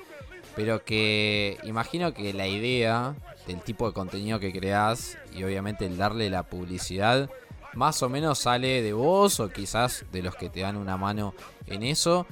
pero 0.57 0.83
que 0.83 1.59
imagino 1.65 2.15
que 2.15 2.33
la 2.33 2.47
idea 2.47 3.15
del 3.47 3.61
tipo 3.61 3.87
de 3.87 3.93
contenido 3.93 4.41
que 4.41 4.53
creas 4.53 5.19
y 5.35 5.45
obviamente 5.45 5.85
el 5.85 5.99
darle 5.99 6.31
la 6.31 6.45
publicidad 6.45 7.29
más 7.75 8.03
o 8.03 8.09
menos 8.09 8.39
sale 8.39 8.83
de 8.83 8.93
vos 8.93 9.41
o 9.41 9.49
quizás 9.49 10.05
de 10.13 10.23
los 10.23 10.35
que 10.37 10.51
te 10.51 10.61
dan 10.61 10.77
una 10.77 10.97
mano 10.97 11.35
en 11.67 11.83
eso. 11.83 12.27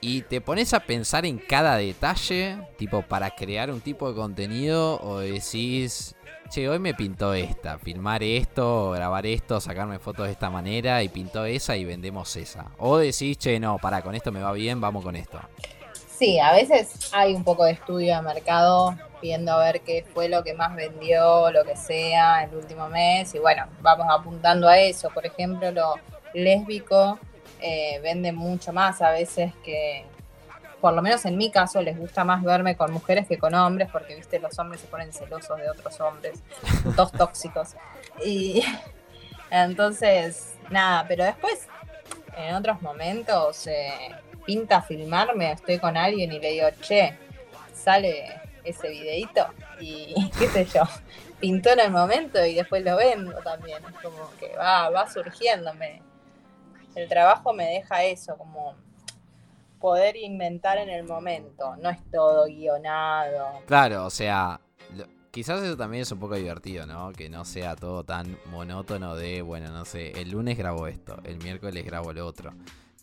Y 0.00 0.22
te 0.22 0.40
pones 0.40 0.74
a 0.74 0.80
pensar 0.80 1.24
en 1.24 1.38
cada 1.38 1.76
detalle, 1.76 2.58
tipo 2.76 3.02
para 3.02 3.30
crear 3.30 3.70
un 3.70 3.80
tipo 3.80 4.08
de 4.08 4.14
contenido 4.14 5.00
o 5.00 5.18
decís, 5.18 6.14
che, 6.50 6.68
hoy 6.68 6.78
me 6.78 6.94
pintó 6.94 7.34
esta, 7.34 7.78
filmar 7.78 8.22
esto, 8.22 8.90
grabar 8.90 9.26
esto, 9.26 9.60
sacarme 9.60 9.98
fotos 9.98 10.26
de 10.26 10.32
esta 10.32 10.50
manera 10.50 11.02
y 11.02 11.08
pintó 11.08 11.44
esa 11.44 11.76
y 11.76 11.84
vendemos 11.84 12.36
esa. 12.36 12.66
O 12.78 12.98
decís, 12.98 13.38
che, 13.38 13.58
no, 13.58 13.78
para, 13.78 14.02
con 14.02 14.14
esto 14.14 14.30
me 14.30 14.40
va 14.40 14.52
bien, 14.52 14.80
vamos 14.80 15.02
con 15.02 15.16
esto. 15.16 15.40
Sí, 16.16 16.38
a 16.38 16.52
veces 16.52 17.10
hay 17.12 17.34
un 17.34 17.44
poco 17.44 17.64
de 17.64 17.72
estudio 17.72 18.16
de 18.16 18.22
mercado, 18.22 18.96
viendo 19.20 19.52
a 19.52 19.58
ver 19.64 19.80
qué 19.80 20.04
fue 20.14 20.28
lo 20.28 20.42
que 20.42 20.54
más 20.54 20.74
vendió, 20.74 21.50
lo 21.50 21.64
que 21.64 21.76
sea, 21.76 22.44
el 22.44 22.54
último 22.54 22.88
mes, 22.88 23.34
y 23.34 23.38
bueno, 23.38 23.66
vamos 23.80 24.06
apuntando 24.10 24.68
a 24.68 24.78
eso. 24.78 25.10
Por 25.10 25.26
ejemplo, 25.26 25.70
lo 25.70 25.94
lésbico 26.34 27.18
eh, 27.60 28.00
vende 28.02 28.32
mucho 28.32 28.72
más 28.72 29.00
a 29.02 29.10
veces 29.10 29.52
que, 29.64 30.04
por 30.80 30.92
lo 30.92 31.02
menos 31.02 31.24
en 31.24 31.36
mi 31.36 31.50
caso, 31.50 31.80
les 31.82 31.98
gusta 31.98 32.24
más 32.24 32.42
verme 32.42 32.76
con 32.76 32.92
mujeres 32.92 33.26
que 33.26 33.38
con 33.38 33.54
hombres, 33.54 33.88
porque, 33.90 34.14
viste, 34.14 34.38
los 34.38 34.58
hombres 34.58 34.80
se 34.80 34.86
ponen 34.86 35.12
celosos 35.12 35.58
de 35.58 35.70
otros 35.70 36.00
hombres, 36.00 36.42
todos 36.96 37.12
tóxicos. 37.12 37.74
Y 38.24 38.62
entonces, 39.50 40.54
nada, 40.70 41.04
pero 41.08 41.24
después, 41.24 41.66
en 42.36 42.54
otros 42.54 42.82
momentos... 42.82 43.66
Eh, 43.66 44.10
pinta 44.46 44.80
filmarme, 44.80 45.52
estoy 45.52 45.78
con 45.78 45.96
alguien 45.96 46.32
y 46.32 46.38
le 46.38 46.52
digo, 46.52 46.68
che, 46.80 47.18
sale 47.74 48.45
ese 48.66 48.88
videito 48.88 49.46
y 49.80 50.30
qué 50.38 50.48
sé 50.48 50.64
yo, 50.66 50.82
pintó 51.40 51.70
en 51.70 51.80
el 51.80 51.90
momento 51.90 52.44
y 52.44 52.54
después 52.54 52.84
lo 52.84 52.96
vendo 52.96 53.32
también. 53.42 53.82
Es 53.84 54.02
como 54.02 54.30
que 54.38 54.54
va, 54.56 54.90
va 54.90 55.08
surgiéndome. 55.08 56.02
El 56.94 57.08
trabajo 57.08 57.52
me 57.52 57.66
deja 57.66 58.04
eso, 58.04 58.36
como 58.36 58.74
poder 59.78 60.16
inventar 60.16 60.78
en 60.78 60.88
el 60.88 61.04
momento, 61.04 61.76
no 61.76 61.90
es 61.90 61.98
todo 62.10 62.46
guionado. 62.46 63.60
Claro, 63.66 64.06
o 64.06 64.10
sea, 64.10 64.60
quizás 65.30 65.62
eso 65.62 65.76
también 65.76 66.02
es 66.02 66.12
un 66.12 66.18
poco 66.18 66.34
divertido, 66.34 66.86
¿no? 66.86 67.12
Que 67.12 67.28
no 67.28 67.44
sea 67.44 67.76
todo 67.76 68.02
tan 68.02 68.38
monótono 68.46 69.14
de, 69.14 69.42
bueno, 69.42 69.68
no 69.70 69.84
sé, 69.84 70.12
el 70.12 70.30
lunes 70.30 70.56
grabo 70.56 70.86
esto, 70.86 71.18
el 71.24 71.36
miércoles 71.36 71.84
grabo 71.84 72.14
lo 72.14 72.26
otro 72.26 72.52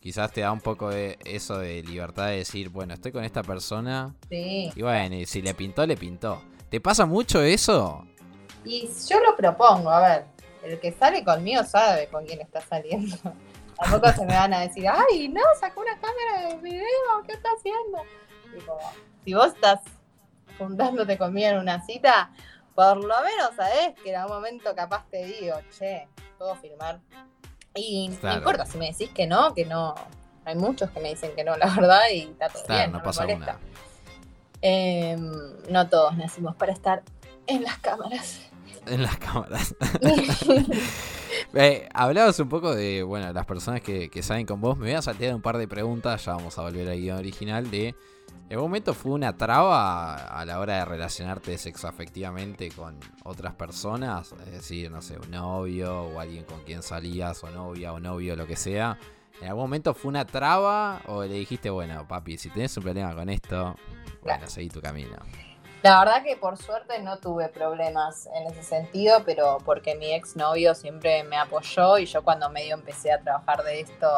quizás 0.04 0.30
te 0.32 0.42
da 0.42 0.52
un 0.52 0.60
poco 0.60 0.90
de 0.90 1.18
eso 1.24 1.56
de 1.56 1.82
libertad 1.82 2.26
de 2.26 2.36
decir, 2.36 2.68
bueno, 2.68 2.92
estoy 2.92 3.10
con 3.10 3.24
esta 3.24 3.42
persona. 3.42 4.14
Sí. 4.28 4.70
Y 4.76 4.82
bueno, 4.82 5.14
y 5.14 5.24
si 5.24 5.40
le 5.40 5.54
pintó, 5.54 5.86
le 5.86 5.96
pintó. 5.96 6.42
¿Te 6.68 6.78
pasa 6.78 7.06
mucho 7.06 7.40
eso? 7.40 8.06
Y 8.66 8.90
yo 9.08 9.18
lo 9.20 9.34
propongo, 9.34 9.88
a 9.88 10.06
ver, 10.06 10.26
el 10.62 10.78
que 10.78 10.92
sale 10.92 11.24
conmigo 11.24 11.64
sabe 11.64 12.08
con 12.08 12.26
quién 12.26 12.42
está 12.42 12.60
saliendo. 12.60 13.16
Tampoco 13.80 14.12
se 14.12 14.26
me 14.26 14.34
van 14.34 14.52
a 14.52 14.60
decir, 14.60 14.84
ay, 14.86 15.30
no, 15.30 15.40
sacó 15.58 15.80
una 15.80 15.98
cámara 15.98 16.50
de 16.50 16.60
video, 16.60 16.84
¿qué 17.26 17.32
está 17.32 17.48
haciendo? 17.56 18.02
si 19.24 19.32
vos 19.32 19.54
estás 19.54 19.80
juntándote 20.58 21.16
conmigo 21.16 21.48
en 21.48 21.58
una 21.60 21.82
cita, 21.82 22.30
por 22.74 22.98
lo 22.98 23.22
menos 23.22 23.56
sabés 23.56 23.94
que 24.02 24.10
en 24.10 24.16
algún 24.16 24.36
momento 24.36 24.74
capaz 24.74 25.08
te 25.08 25.24
digo, 25.24 25.56
che, 25.70 26.06
puedo 26.36 26.54
filmar 26.56 27.00
y 27.74 28.08
no 28.22 28.34
importa 28.34 28.66
si 28.66 28.78
me 28.78 28.86
decís 28.90 29.10
que 29.10 29.26
no, 29.26 29.54
que 29.54 29.64
no. 29.64 29.94
Hay 30.44 30.56
muchos 30.56 30.90
que 30.90 31.00
me 31.00 31.08
dicen 31.10 31.32
que 31.34 31.42
no, 31.42 31.56
la 31.56 31.66
verdad, 31.66 32.02
y 32.12 32.20
está 32.20 32.48
todo 32.48 32.64
bien, 32.68 32.92
no, 32.92 33.02
pasa 33.02 33.22
molesta. 33.22 33.58
Em, 34.60 35.32
no 35.70 35.88
todos 35.88 36.16
nacimos 36.16 36.54
para 36.56 36.72
estar 36.72 37.02
en 37.46 37.62
las 37.62 37.78
cámaras. 37.78 38.40
En 38.86 39.02
las 39.02 39.16
cámaras. 39.16 39.74
hablabas 41.94 42.38
un 42.40 42.48
poco 42.48 42.74
de, 42.74 43.02
bueno, 43.02 43.32
las 43.32 43.46
personas 43.46 43.80
que, 43.80 44.10
que 44.10 44.22
saben 44.22 44.46
con 44.46 44.60
vos. 44.60 44.76
Me 44.76 44.86
voy 44.86 44.94
a 44.94 45.02
saltear 45.02 45.34
un 45.34 45.42
par 45.42 45.56
de 45.56 45.66
preguntas, 45.66 46.24
ya 46.24 46.34
vamos 46.34 46.58
a 46.58 46.62
volver 46.62 46.88
al 46.88 46.98
guion 46.98 47.18
original, 47.18 47.70
de 47.70 47.94
¿En 48.48 48.52
algún 48.58 48.70
momento 48.70 48.94
fue 48.94 49.12
una 49.12 49.36
traba 49.36 50.14
a 50.14 50.44
la 50.44 50.60
hora 50.60 50.78
de 50.78 50.84
relacionarte 50.84 51.56
sexoafectivamente 51.56 52.70
con 52.70 53.00
otras 53.24 53.54
personas? 53.54 54.32
Es 54.46 54.52
decir, 54.52 54.90
no 54.90 55.00
sé, 55.02 55.18
un 55.18 55.30
novio 55.30 56.02
o 56.02 56.20
alguien 56.20 56.44
con 56.44 56.60
quien 56.62 56.82
salías 56.82 57.42
o 57.42 57.50
novia 57.50 57.92
o 57.92 58.00
novio, 58.00 58.36
lo 58.36 58.46
que 58.46 58.56
sea. 58.56 58.98
¿En 59.40 59.48
algún 59.48 59.64
momento 59.64 59.94
fue 59.94 60.10
una 60.10 60.24
traba 60.24 61.00
o 61.06 61.22
le 61.22 61.34
dijiste, 61.34 61.70
bueno, 61.70 62.06
papi, 62.06 62.38
si 62.38 62.50
tienes 62.50 62.76
un 62.76 62.84
problema 62.84 63.14
con 63.14 63.28
esto, 63.28 63.74
bueno, 64.22 64.46
seguí 64.46 64.68
tu 64.68 64.80
camino? 64.80 65.16
La 65.82 65.98
verdad 65.98 66.22
que 66.22 66.36
por 66.36 66.56
suerte 66.56 66.98
no 67.00 67.18
tuve 67.18 67.48
problemas 67.48 68.26
en 68.34 68.46
ese 68.46 68.62
sentido, 68.62 69.22
pero 69.26 69.58
porque 69.66 69.96
mi 69.96 70.12
exnovio 70.12 70.74
siempre 70.74 71.24
me 71.24 71.36
apoyó 71.36 71.98
y 71.98 72.06
yo 72.06 72.22
cuando 72.22 72.48
medio 72.48 72.74
empecé 72.74 73.12
a 73.12 73.20
trabajar 73.20 73.62
de 73.64 73.80
esto 73.80 74.08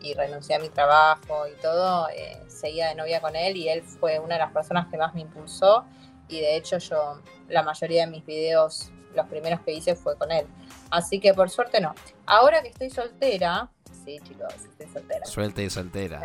y 0.00 0.14
renuncié 0.14 0.56
a 0.56 0.58
mi 0.58 0.68
trabajo 0.68 1.46
y 1.48 1.60
todo, 1.60 2.08
eh, 2.10 2.40
seguía 2.48 2.88
de 2.88 2.94
novia 2.94 3.20
con 3.20 3.36
él 3.36 3.56
y 3.56 3.68
él 3.68 3.82
fue 3.82 4.18
una 4.18 4.34
de 4.34 4.40
las 4.40 4.52
personas 4.52 4.86
que 4.88 4.96
más 4.96 5.14
me 5.14 5.20
impulsó 5.20 5.84
y 6.28 6.40
de 6.40 6.56
hecho 6.56 6.78
yo 6.78 7.20
la 7.48 7.62
mayoría 7.62 8.06
de 8.06 8.10
mis 8.10 8.24
videos, 8.24 8.90
los 9.14 9.26
primeros 9.26 9.60
que 9.60 9.72
hice 9.72 9.96
fue 9.96 10.16
con 10.16 10.30
él. 10.30 10.46
Así 10.90 11.20
que 11.20 11.34
por 11.34 11.50
suerte 11.50 11.80
no. 11.80 11.94
Ahora 12.26 12.62
que 12.62 12.68
estoy 12.68 12.90
soltera, 12.90 13.68
sí 14.04 14.18
chicos, 14.22 14.54
estoy 14.54 14.86
soltera. 14.92 15.26
Suelta 15.26 15.62
y 15.62 15.70
soltera. 15.70 16.22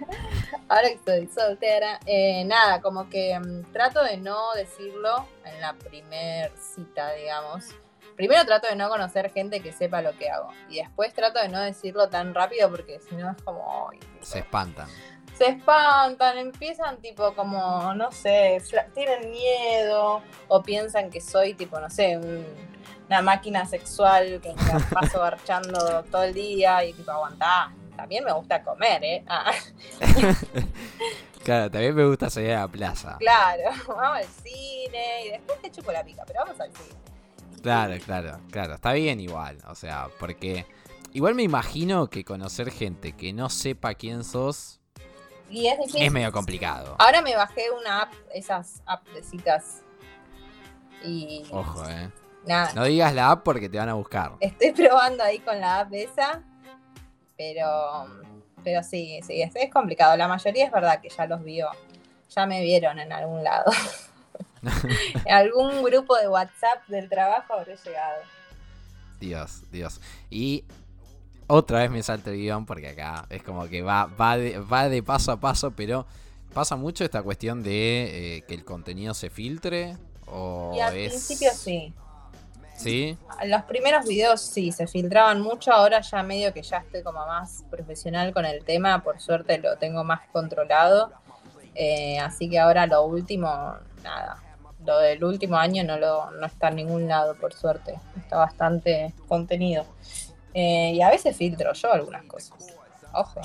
Ahora 0.68 0.88
que 0.88 0.94
estoy 0.94 1.26
soltera, 1.28 1.98
eh, 2.06 2.44
nada, 2.44 2.80
como 2.80 3.08
que 3.08 3.38
mm, 3.38 3.72
trato 3.72 4.02
de 4.04 4.18
no 4.18 4.52
decirlo 4.54 5.26
en 5.44 5.60
la 5.60 5.74
primer 5.74 6.52
cita, 6.56 7.12
digamos 7.14 7.74
primero 8.20 8.44
trato 8.44 8.68
de 8.68 8.76
no 8.76 8.88
conocer 8.90 9.30
gente 9.32 9.60
que 9.60 9.72
sepa 9.72 10.02
lo 10.02 10.16
que 10.18 10.28
hago. 10.30 10.50
Y 10.68 10.76
después 10.76 11.14
trato 11.14 11.40
de 11.40 11.48
no 11.48 11.58
decirlo 11.60 12.08
tan 12.10 12.34
rápido 12.34 12.70
porque 12.70 13.00
si 13.00 13.14
no 13.16 13.30
es 13.30 13.42
como. 13.42 13.90
se 14.20 14.40
espantan. 14.40 14.86
se 15.38 15.46
espantan, 15.46 16.36
empiezan 16.36 16.98
tipo 16.98 17.32
como, 17.34 17.94
no 17.94 18.12
sé, 18.12 18.62
tienen 18.94 19.30
miedo 19.30 20.20
o 20.48 20.62
piensan 20.62 21.08
que 21.10 21.20
soy 21.22 21.54
tipo, 21.54 21.80
no 21.80 21.88
sé, 21.88 22.18
un- 22.18 22.46
una 23.06 23.22
máquina 23.22 23.64
sexual 23.64 24.38
que 24.42 24.54
paso 24.94 25.18
garchando 25.20 26.04
todo 26.04 26.24
el 26.24 26.34
día 26.34 26.84
y 26.84 26.92
tipo, 26.92 27.10
aguantá. 27.10 27.72
También 27.96 28.22
me 28.24 28.32
gusta 28.32 28.62
comer, 28.62 29.02
¿eh? 29.02 29.24
Ah, 29.26 29.50
Claro, 31.44 31.70
también 31.70 31.94
me 31.94 32.04
gusta 32.04 32.28
salir 32.28 32.52
a 32.52 32.60
la 32.60 32.68
plaza. 32.68 33.16
claro, 33.18 33.62
vamos 33.88 34.18
al 34.18 34.24
cine 34.42 35.24
y 35.26 35.30
después 35.30 35.60
te 35.62 35.70
chupo 35.70 35.90
la 35.90 36.04
pica, 36.04 36.22
pero 36.26 36.40
vamos 36.44 36.60
al 36.60 36.70
cine. 36.72 37.00
Claro, 37.62 37.94
claro, 38.04 38.40
claro. 38.50 38.74
Está 38.74 38.92
bien 38.92 39.20
igual. 39.20 39.58
O 39.68 39.74
sea, 39.74 40.08
porque 40.18 40.66
igual 41.12 41.34
me 41.34 41.42
imagino 41.42 42.08
que 42.08 42.24
conocer 42.24 42.70
gente 42.70 43.12
que 43.12 43.32
no 43.32 43.48
sepa 43.50 43.94
quién 43.94 44.24
sos 44.24 44.80
Y 45.50 45.66
es 45.66 45.78
difícil. 45.78 46.02
es 46.02 46.12
medio 46.12 46.32
complicado. 46.32 46.96
Ahora 46.98 47.20
me 47.22 47.34
bajé 47.36 47.64
una 47.70 48.02
app, 48.02 48.12
esas 48.34 48.82
app 48.86 49.06
de 49.08 49.22
citas. 49.22 49.82
Y 51.02 51.44
Ojo, 51.50 51.88
eh. 51.88 52.10
nada, 52.46 52.72
No 52.74 52.84
digas 52.84 53.14
la 53.14 53.30
app 53.30 53.42
porque 53.42 53.68
te 53.68 53.78
van 53.78 53.88
a 53.88 53.94
buscar. 53.94 54.32
estoy 54.40 54.72
probando 54.86 55.22
ahí 55.24 55.38
con 55.40 55.58
la 55.60 55.80
app 55.80 55.92
esa, 55.94 56.42
pero, 57.36 58.06
pero 58.62 58.82
sí, 58.82 59.20
sí, 59.26 59.40
es, 59.42 59.54
es 59.56 59.70
complicado. 59.72 60.16
La 60.16 60.28
mayoría 60.28 60.66
es 60.66 60.72
verdad 60.72 61.00
que 61.00 61.08
ya 61.08 61.26
los 61.26 61.42
vio, 61.42 61.68
ya 62.28 62.46
me 62.46 62.62
vieron 62.62 62.98
en 62.98 63.12
algún 63.12 63.42
lado. 63.44 63.70
algún 65.30 65.82
grupo 65.82 66.16
de 66.16 66.28
WhatsApp 66.28 66.86
del 66.88 67.08
trabajo 67.08 67.54
habré 67.54 67.76
llegado. 67.76 68.22
Dios, 69.18 69.62
Dios. 69.70 70.00
Y 70.30 70.64
otra 71.46 71.80
vez 71.80 71.90
me 71.90 72.02
salta 72.02 72.30
el 72.30 72.36
guion 72.36 72.64
porque 72.66 72.88
acá 72.88 73.26
es 73.28 73.42
como 73.42 73.68
que 73.68 73.82
va, 73.82 74.06
va, 74.06 74.36
de, 74.36 74.58
va 74.58 74.88
de 74.88 75.02
paso 75.02 75.32
a 75.32 75.40
paso, 75.40 75.72
pero 75.72 76.06
pasa 76.54 76.76
mucho 76.76 77.04
esta 77.04 77.22
cuestión 77.22 77.62
de 77.62 78.36
eh, 78.36 78.42
que 78.42 78.54
el 78.54 78.64
contenido 78.64 79.14
se 79.14 79.30
filtre. 79.30 79.96
O 80.26 80.72
Y 80.76 80.80
al 80.80 80.96
es... 80.96 81.08
principio 81.10 81.50
sí. 81.52 81.94
¿Sí? 82.76 83.18
Los 83.44 83.62
primeros 83.64 84.06
videos 84.06 84.40
sí, 84.40 84.72
se 84.72 84.86
filtraban 84.86 85.42
mucho, 85.42 85.70
ahora 85.70 86.00
ya 86.00 86.22
medio 86.22 86.54
que 86.54 86.62
ya 86.62 86.78
estoy 86.78 87.02
como 87.02 87.26
más 87.26 87.62
profesional 87.70 88.32
con 88.32 88.46
el 88.46 88.64
tema, 88.64 89.02
por 89.02 89.20
suerte 89.20 89.58
lo 89.58 89.76
tengo 89.76 90.02
más 90.02 90.20
controlado. 90.32 91.12
Eh, 91.74 92.18
así 92.18 92.48
que 92.48 92.58
ahora 92.58 92.86
lo 92.86 93.02
último, 93.02 93.48
nada, 94.02 94.42
lo 94.84 94.98
del 94.98 95.22
último 95.24 95.56
año 95.56 95.84
no, 95.84 95.98
lo, 95.98 96.30
no 96.32 96.46
está 96.46 96.68
en 96.68 96.76
ningún 96.76 97.08
lado, 97.08 97.34
por 97.36 97.52
suerte. 97.52 97.94
Está 98.16 98.38
bastante 98.38 99.14
contenido. 99.28 99.84
Eh, 100.54 100.92
y 100.94 101.02
a 101.02 101.10
veces 101.10 101.36
filtro 101.36 101.72
yo 101.72 101.92
algunas 101.92 102.24
cosas. 102.24 102.76
Ojo. 103.12 103.40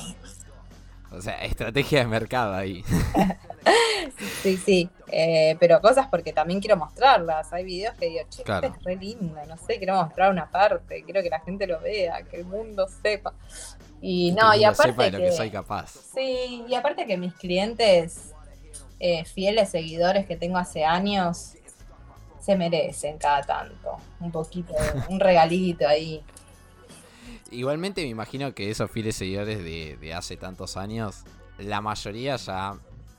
O 1.11 1.21
sea, 1.21 1.43
estrategia 1.43 1.99
de 1.99 2.07
mercado 2.07 2.53
ahí. 2.53 2.83
Sí, 4.43 4.57
sí. 4.57 4.89
Eh, 5.07 5.57
pero 5.59 5.81
cosas 5.81 6.07
porque 6.07 6.31
también 6.31 6.59
quiero 6.59 6.77
mostrarlas. 6.77 7.51
Hay 7.51 7.63
videos 7.63 7.95
que 7.95 8.09
digo, 8.09 8.21
che, 8.29 8.43
Claro. 8.43 8.67
esto 8.67 8.79
es 8.79 8.85
re 8.85 8.95
lindo, 8.95 9.39
no 9.47 9.57
sé, 9.57 9.77
quiero 9.77 9.95
mostrar 9.95 10.31
una 10.31 10.49
parte, 10.49 11.03
quiero 11.03 11.23
que 11.23 11.29
la 11.29 11.39
gente 11.39 11.65
lo 11.65 11.79
vea, 11.79 12.21
que 12.23 12.37
el 12.37 12.45
mundo 12.45 12.87
sepa. 13.01 13.33
Y 14.01 14.31
no, 14.33 14.53
y 14.53 14.59
mundo 14.59 14.75
sepa 14.75 14.83
aparte 14.83 15.03
de 15.03 15.11
lo 15.11 15.17
que 15.17 15.23
que, 15.25 15.31
soy 15.31 15.49
capaz. 15.49 15.89
sí, 16.13 16.63
y 16.67 16.75
aparte 16.75 17.07
que 17.07 17.17
mis 17.17 17.33
clientes, 17.33 18.34
eh, 18.99 19.25
fieles 19.25 19.69
seguidores 19.69 20.25
que 20.25 20.35
tengo 20.35 20.57
hace 20.57 20.85
años, 20.85 21.53
se 22.39 22.55
merecen 22.55 23.17
cada 23.17 23.41
tanto. 23.41 23.97
Un 24.19 24.31
poquito, 24.31 24.73
un 25.09 25.19
regalito 25.19 25.87
ahí. 25.87 26.23
Igualmente 27.51 28.01
me 28.01 28.07
imagino 28.09 28.53
que 28.53 28.69
esos 28.69 28.89
fieles 28.91 29.15
seguidores 29.15 29.59
de, 29.59 29.97
de 29.99 30.13
hace 30.13 30.35
tantos 30.37 30.77
años, 30.77 31.23
la 31.57 31.81
mayoría 31.81 32.35
ya 32.35 32.75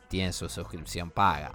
tienen 0.09 0.33
su 0.33 0.49
suscripción 0.49 1.11
paga. 1.11 1.55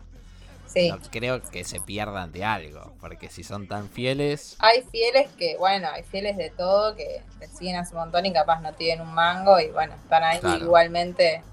Sí. 0.67 0.89
No 0.89 0.99
creo 1.11 1.41
que 1.41 1.65
se 1.65 1.81
pierdan 1.81 2.31
de 2.31 2.45
algo, 2.45 2.93
porque 3.01 3.27
si 3.29 3.43
son 3.43 3.67
tan 3.67 3.89
fieles, 3.89 4.55
Hay 4.59 4.83
fieles 4.83 5.29
que, 5.37 5.57
bueno, 5.57 5.89
hay 5.91 6.03
fieles 6.03 6.37
de 6.37 6.49
todo 6.49 6.95
que 6.95 7.21
te 7.39 7.47
siguen 7.49 7.75
hace 7.75 7.93
un 7.93 7.99
montón 8.01 8.25
y 8.25 8.31
capaz 8.31 8.61
no 8.61 8.71
tienen 8.73 9.05
un 9.05 9.13
mango 9.13 9.59
y 9.59 9.67
bueno, 9.69 9.93
están 9.95 10.23
ahí 10.23 10.39
Claro. 10.39 10.63
igualmente, 10.63 11.43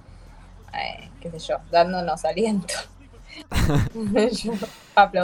eh, 0.74 1.08
qué 1.20 1.30
sé 1.30 1.38
yo, 1.38 1.56
dándonos 1.70 2.24
aliento. 2.24 2.74
Yo 3.94 4.52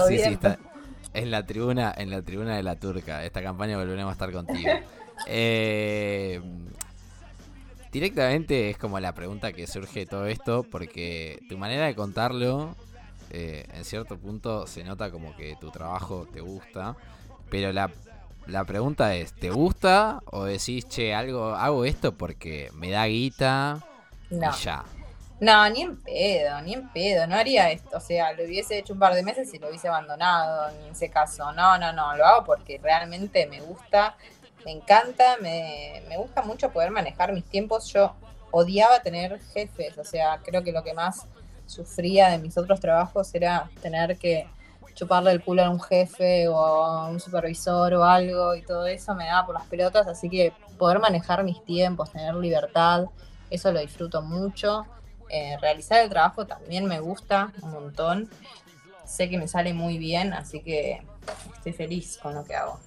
sí, 0.07 0.18
sí, 0.18 0.33
está 0.33 0.59
en 1.14 1.30
la 1.30 1.46
tribuna, 1.46 1.94
en 1.96 2.11
la 2.11 2.22
tribuna 2.22 2.57
de 2.57 2.62
la 2.62 2.76
turca. 2.76 3.24
Esta 3.24 3.42
campaña 3.42 3.76
volveremos 3.76 4.11
a 4.11 4.12
estar 4.12 4.33
contigo. 4.33 4.72
Eh, 5.28 6.42
directamente 7.92 8.68
es 8.68 8.76
como 8.76 8.98
la 8.98 9.14
pregunta 9.14 9.52
que 9.52 9.68
surge 9.68 10.00
de 10.00 10.07
todo 10.07 10.26
esto, 10.26 10.64
porque 10.64 11.40
tu 11.48 11.57
manera 11.57 11.87
de 11.87 11.94
contarlo, 11.94 12.74
eh, 13.30 13.64
en 13.72 13.85
cierto 13.85 14.18
punto 14.18 14.66
se 14.66 14.83
nota 14.83 15.12
como 15.12 15.35
que 15.37 15.54
tu 15.54 15.70
trabajo 15.70 16.26
te 16.33 16.40
gusta, 16.40 16.96
pero 17.48 17.72
la, 17.72 17.92
la 18.48 18.64
pregunta 18.64 19.14
es, 19.14 19.33
¿te 19.35 19.50
gusta 19.50 20.20
o 20.26 20.44
decís, 20.44 20.88
che, 20.88 21.14
algo, 21.14 21.54
hago 21.54 21.85
esto 21.85 22.12
porque 22.12 22.70
me 22.74 22.90
da 22.90 23.07
guita 23.07 23.85
No, 24.30 24.50
y 24.50 24.64
ya? 24.64 24.85
No, 25.40 25.68
ni 25.70 25.83
en 25.83 26.01
pedo, 26.03 26.61
ni 26.62 26.75
en 26.75 26.88
pedo, 26.92 27.27
no 27.27 27.37
haría 27.37 27.70
esto, 27.70 27.97
o 27.97 28.01
sea, 28.01 28.33
lo 28.33 28.44
hubiese 28.44 28.79
hecho 28.79 28.92
un 28.92 28.99
par 28.99 29.14
de 29.14 29.23
meses 29.23 29.53
y 29.53 29.59
lo 29.59 29.68
hubiese 29.68 29.88
abandonado, 29.88 30.70
ni 30.73 30.87
en 30.87 30.92
ese 30.92 31.11
caso, 31.11 31.53
no, 31.53 31.77
no, 31.79 31.92
no, 31.92 32.16
lo 32.16 32.25
hago 32.25 32.44
porque 32.44 32.81
realmente 32.83 33.47
me 33.47 33.61
gusta, 33.61 34.16
me 34.64 34.73
encanta, 34.73 35.37
me, 35.40 36.03
me 36.09 36.16
gusta 36.16 36.42
mucho 36.42 36.70
poder 36.70 36.90
manejar 36.90 37.33
mis 37.33 37.44
tiempos, 37.44 37.92
yo 37.92 38.14
odiaba 38.51 39.01
tener 39.01 39.40
jefes, 39.53 39.99
o 39.99 40.05
sea, 40.05 40.40
creo 40.44 40.62
que 40.62 40.73
lo 40.73 40.83
que 40.83 40.94
más 40.94 41.27
sufría 41.66 42.29
de 42.29 42.38
mis 42.38 42.57
otros 42.57 42.79
trabajos 42.81 43.35
era 43.35 43.68
tener 43.83 44.16
que 44.16 44.47
chuparle 44.94 45.33
el 45.33 45.42
culo 45.42 45.64
a 45.64 45.70
un 45.70 45.81
jefe 45.81 46.47
o 46.49 46.57
a 46.57 47.09
un 47.09 47.18
supervisor 47.18 47.94
o 47.94 48.05
algo 48.05 48.55
y 48.55 48.62
todo 48.62 48.87
eso 48.87 49.14
me 49.14 49.27
daba 49.27 49.47
por 49.47 49.55
las 49.55 49.66
pelotas, 49.66 50.07
así 50.07 50.31
que 50.31 50.53
poder 50.79 51.01
manejar 51.01 51.42
mis 51.44 51.62
tiempos, 51.64 52.12
tener 52.12 52.35
libertad, 52.37 53.07
eso 53.51 53.73
lo 53.73 53.81
disfruto 53.81 54.23
mucho. 54.23 54.87
Eh, 55.37 55.57
realizar 55.61 55.99
el 56.01 56.09
trabajo 56.09 56.47
también 56.47 56.87
me 56.87 57.01
gusta 57.01 57.51
un 57.61 57.73
montón. 57.73 58.31
Sé 59.05 59.29
que 59.29 59.37
me 59.37 59.49
sale 59.49 59.75
muy 59.75 59.99
bien, 59.99 60.33
así 60.33 60.61
que 60.61 61.03
estoy 61.57 61.73
feliz 61.73 62.18
con 62.23 62.37
lo 62.37 62.44
que 62.44 62.55
hago. 62.55 62.79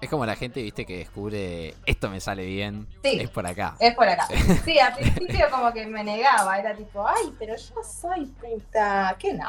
Es 0.00 0.08
como 0.08 0.24
la 0.24 0.36
gente, 0.36 0.62
viste, 0.62 0.86
que 0.86 0.96
descubre, 0.98 1.74
esto 1.84 2.08
me 2.08 2.20
sale 2.20 2.46
bien, 2.46 2.86
Sí. 3.02 3.18
es 3.20 3.28
por 3.28 3.46
acá. 3.46 3.76
Es 3.78 3.94
por 3.94 4.08
acá. 4.08 4.26
Sí, 4.64 4.78
al 4.78 4.94
principio 4.96 5.50
como 5.50 5.70
que 5.74 5.86
me 5.86 6.02
negaba, 6.02 6.58
era 6.58 6.74
tipo, 6.74 7.06
ay, 7.06 7.34
pero 7.38 7.54
yo 7.56 7.74
soy 7.82 8.24
puta, 8.24 9.14
que 9.18 9.34
no. 9.34 9.46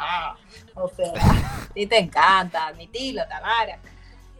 O 0.75 0.89
sea, 0.89 1.13
sí 1.73 1.87
te 1.87 1.97
encanta, 1.97 2.67
admitilo, 2.67 3.25
Tamara. 3.29 3.79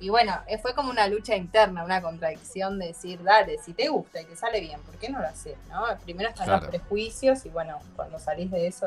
Y 0.06 0.10
bueno, 0.10 0.34
eh, 0.46 0.60
fue 0.60 0.76
como 0.76 0.92
una 0.92 1.08
lucha 1.08 1.36
interna, 1.36 1.84
una 1.84 2.00
contradicción 2.00 2.78
de 2.78 2.90
decir, 2.90 3.24
dale, 3.24 3.58
si 3.58 3.74
te 3.74 3.88
gusta 3.88 4.22
y 4.22 4.26
te 4.26 4.36
sale 4.36 4.62
bien, 4.62 4.80
¿por 4.82 4.94
qué 5.00 5.10
no 5.10 5.18
lo 5.20 5.26
haces? 5.28 5.58
¿no? 5.68 5.82
Primero 6.04 6.30
están 6.30 6.46
Claro. 6.46 6.62
los 6.62 6.70
prejuicios 6.70 7.44
y 7.48 7.50
bueno, 7.50 7.80
cuando 7.96 8.20
salís 8.20 8.52
de 8.52 8.68
eso 8.68 8.86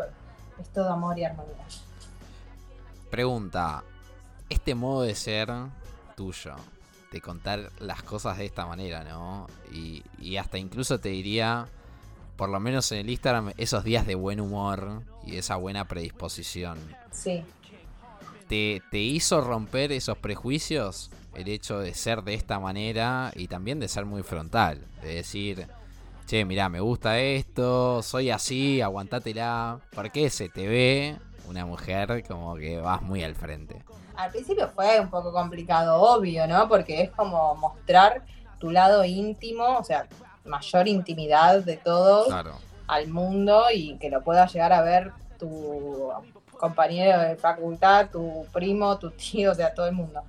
es 0.61 0.68
todo 0.68 0.92
amor 0.92 1.18
y 1.18 1.24
armonía. 1.24 1.64
Pregunta, 3.11 3.83
este 4.48 4.76
modo 4.76 5.02
de 5.02 5.16
ser 5.16 5.50
tuyo, 6.16 6.54
de 7.11 7.20
contar 7.20 7.72
las 7.81 8.00
cosas 8.04 8.38
de 8.38 8.44
esta 8.44 8.64
manera, 8.66 9.02
¿no? 9.02 9.48
Y, 9.72 10.04
y 10.20 10.37
hasta 10.37 10.57
incluso 10.57 11.00
te 11.00 11.09
diría, 11.09 11.66
por 12.37 12.48
lo 12.48 12.61
menos 12.61 12.92
en 12.92 12.98
el 12.98 13.11
Instagram, 13.11 13.54
esos 13.57 13.83
días 13.83 14.07
de 14.07 14.14
buen 14.14 14.38
humor 14.38 15.02
y 15.26 15.37
esa 15.37 15.57
buena 15.57 15.85
predisposición. 15.85 16.78
Sí. 17.11 17.42
¿Te, 18.48 18.82
te 18.90 18.98
hizo 18.98 19.40
romper 19.40 19.92
esos 19.92 20.18
prejuicios? 20.18 21.11
El 21.34 21.48
hecho 21.48 21.78
de 21.78 21.94
ser 21.94 22.22
de 22.22 22.34
esta 22.34 22.58
manera 22.58 23.30
y 23.37 23.46
también 23.46 23.78
de 23.78 23.88
ser 23.88 24.04
muy 24.06 24.22
frontal. 24.22 24.84
De 25.02 25.14
decir, 25.16 25.68
che, 26.26 26.44
mirá, 26.44 26.68
me 26.68 26.80
gusta 26.80 27.18
esto, 27.20 28.02
soy 28.02 28.30
así, 28.30 28.80
aguantátela. 28.80 29.80
Porque 29.94 30.30
se 30.30 30.48
te 30.48 30.66
ve 30.66 31.16
una 31.48 31.64
mujer 31.64 32.24
como 32.26 32.56
que 32.56 32.78
vas 32.80 33.02
muy 33.02 33.22
al 33.22 33.34
frente. 33.34 33.82
Al 34.16 34.30
principio 34.32 34.68
fue 34.74 34.98
un 34.98 35.11
poco 35.11 35.32
complicado, 35.32 36.00
obvio, 36.00 36.46
¿no? 36.48 36.68
Porque 36.68 37.02
es 37.02 37.11
como 37.11 37.54
mostrar 37.54 38.24
tu 38.58 38.70
lado 38.70 39.04
íntimo, 39.04 39.78
o 39.78 39.84
sea, 39.84 40.08
mayor 40.44 40.88
intimidad 40.88 41.62
de 41.62 41.76
todos 41.76 42.26
Claro. 42.26 42.54
al 42.88 43.06
mundo 43.08 43.66
y 43.72 43.96
que 43.98 44.11
lo 44.11 44.24
pueda 44.24 44.46
llegar 44.46 44.72
a 44.72 44.82
ver 44.82 45.12
tu 45.38 46.11
compañero 46.59 47.21
de 47.21 47.37
facultad, 47.37 48.11
tu 48.11 48.44
primo, 48.53 48.99
tu 48.99 49.11
tío, 49.12 49.53
o 49.53 49.55
sea, 49.55 49.73
todo 49.73 49.87
el 49.87 49.92
mundo. 49.94 50.23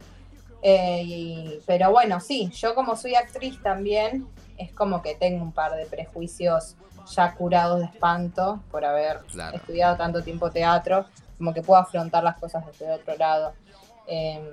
Eh, 0.61 1.01
y- 1.03 1.59
pero 1.65 1.91
bueno, 1.91 2.19
sí, 2.19 2.49
yo 2.51 2.73
como 2.75 2.95
soy 2.95 3.15
actriz 3.15 3.61
también, 3.61 4.27
es 4.57 4.71
como 4.73 5.01
que 5.01 5.15
tengo 5.15 5.43
un 5.43 5.51
par 5.51 5.73
de 5.75 5.85
prejuicios 5.85 6.75
ya 7.13 7.33
curados 7.33 7.79
de 7.79 7.85
espanto 7.85 8.61
por 8.69 8.85
haber 8.85 9.19
Claro. 9.31 9.57
estudiado 9.57 9.97
tanto 9.97 10.21
tiempo 10.21 10.51
teatro, 10.51 11.05
como 11.37 11.53
que 11.53 11.61
puedo 11.61 11.79
afrontar 11.81 12.23
las 12.23 12.37
cosas 12.37 12.65
desde 12.67 12.91
otro 12.91 13.15
lado. 13.17 13.53
Em, 14.05 14.43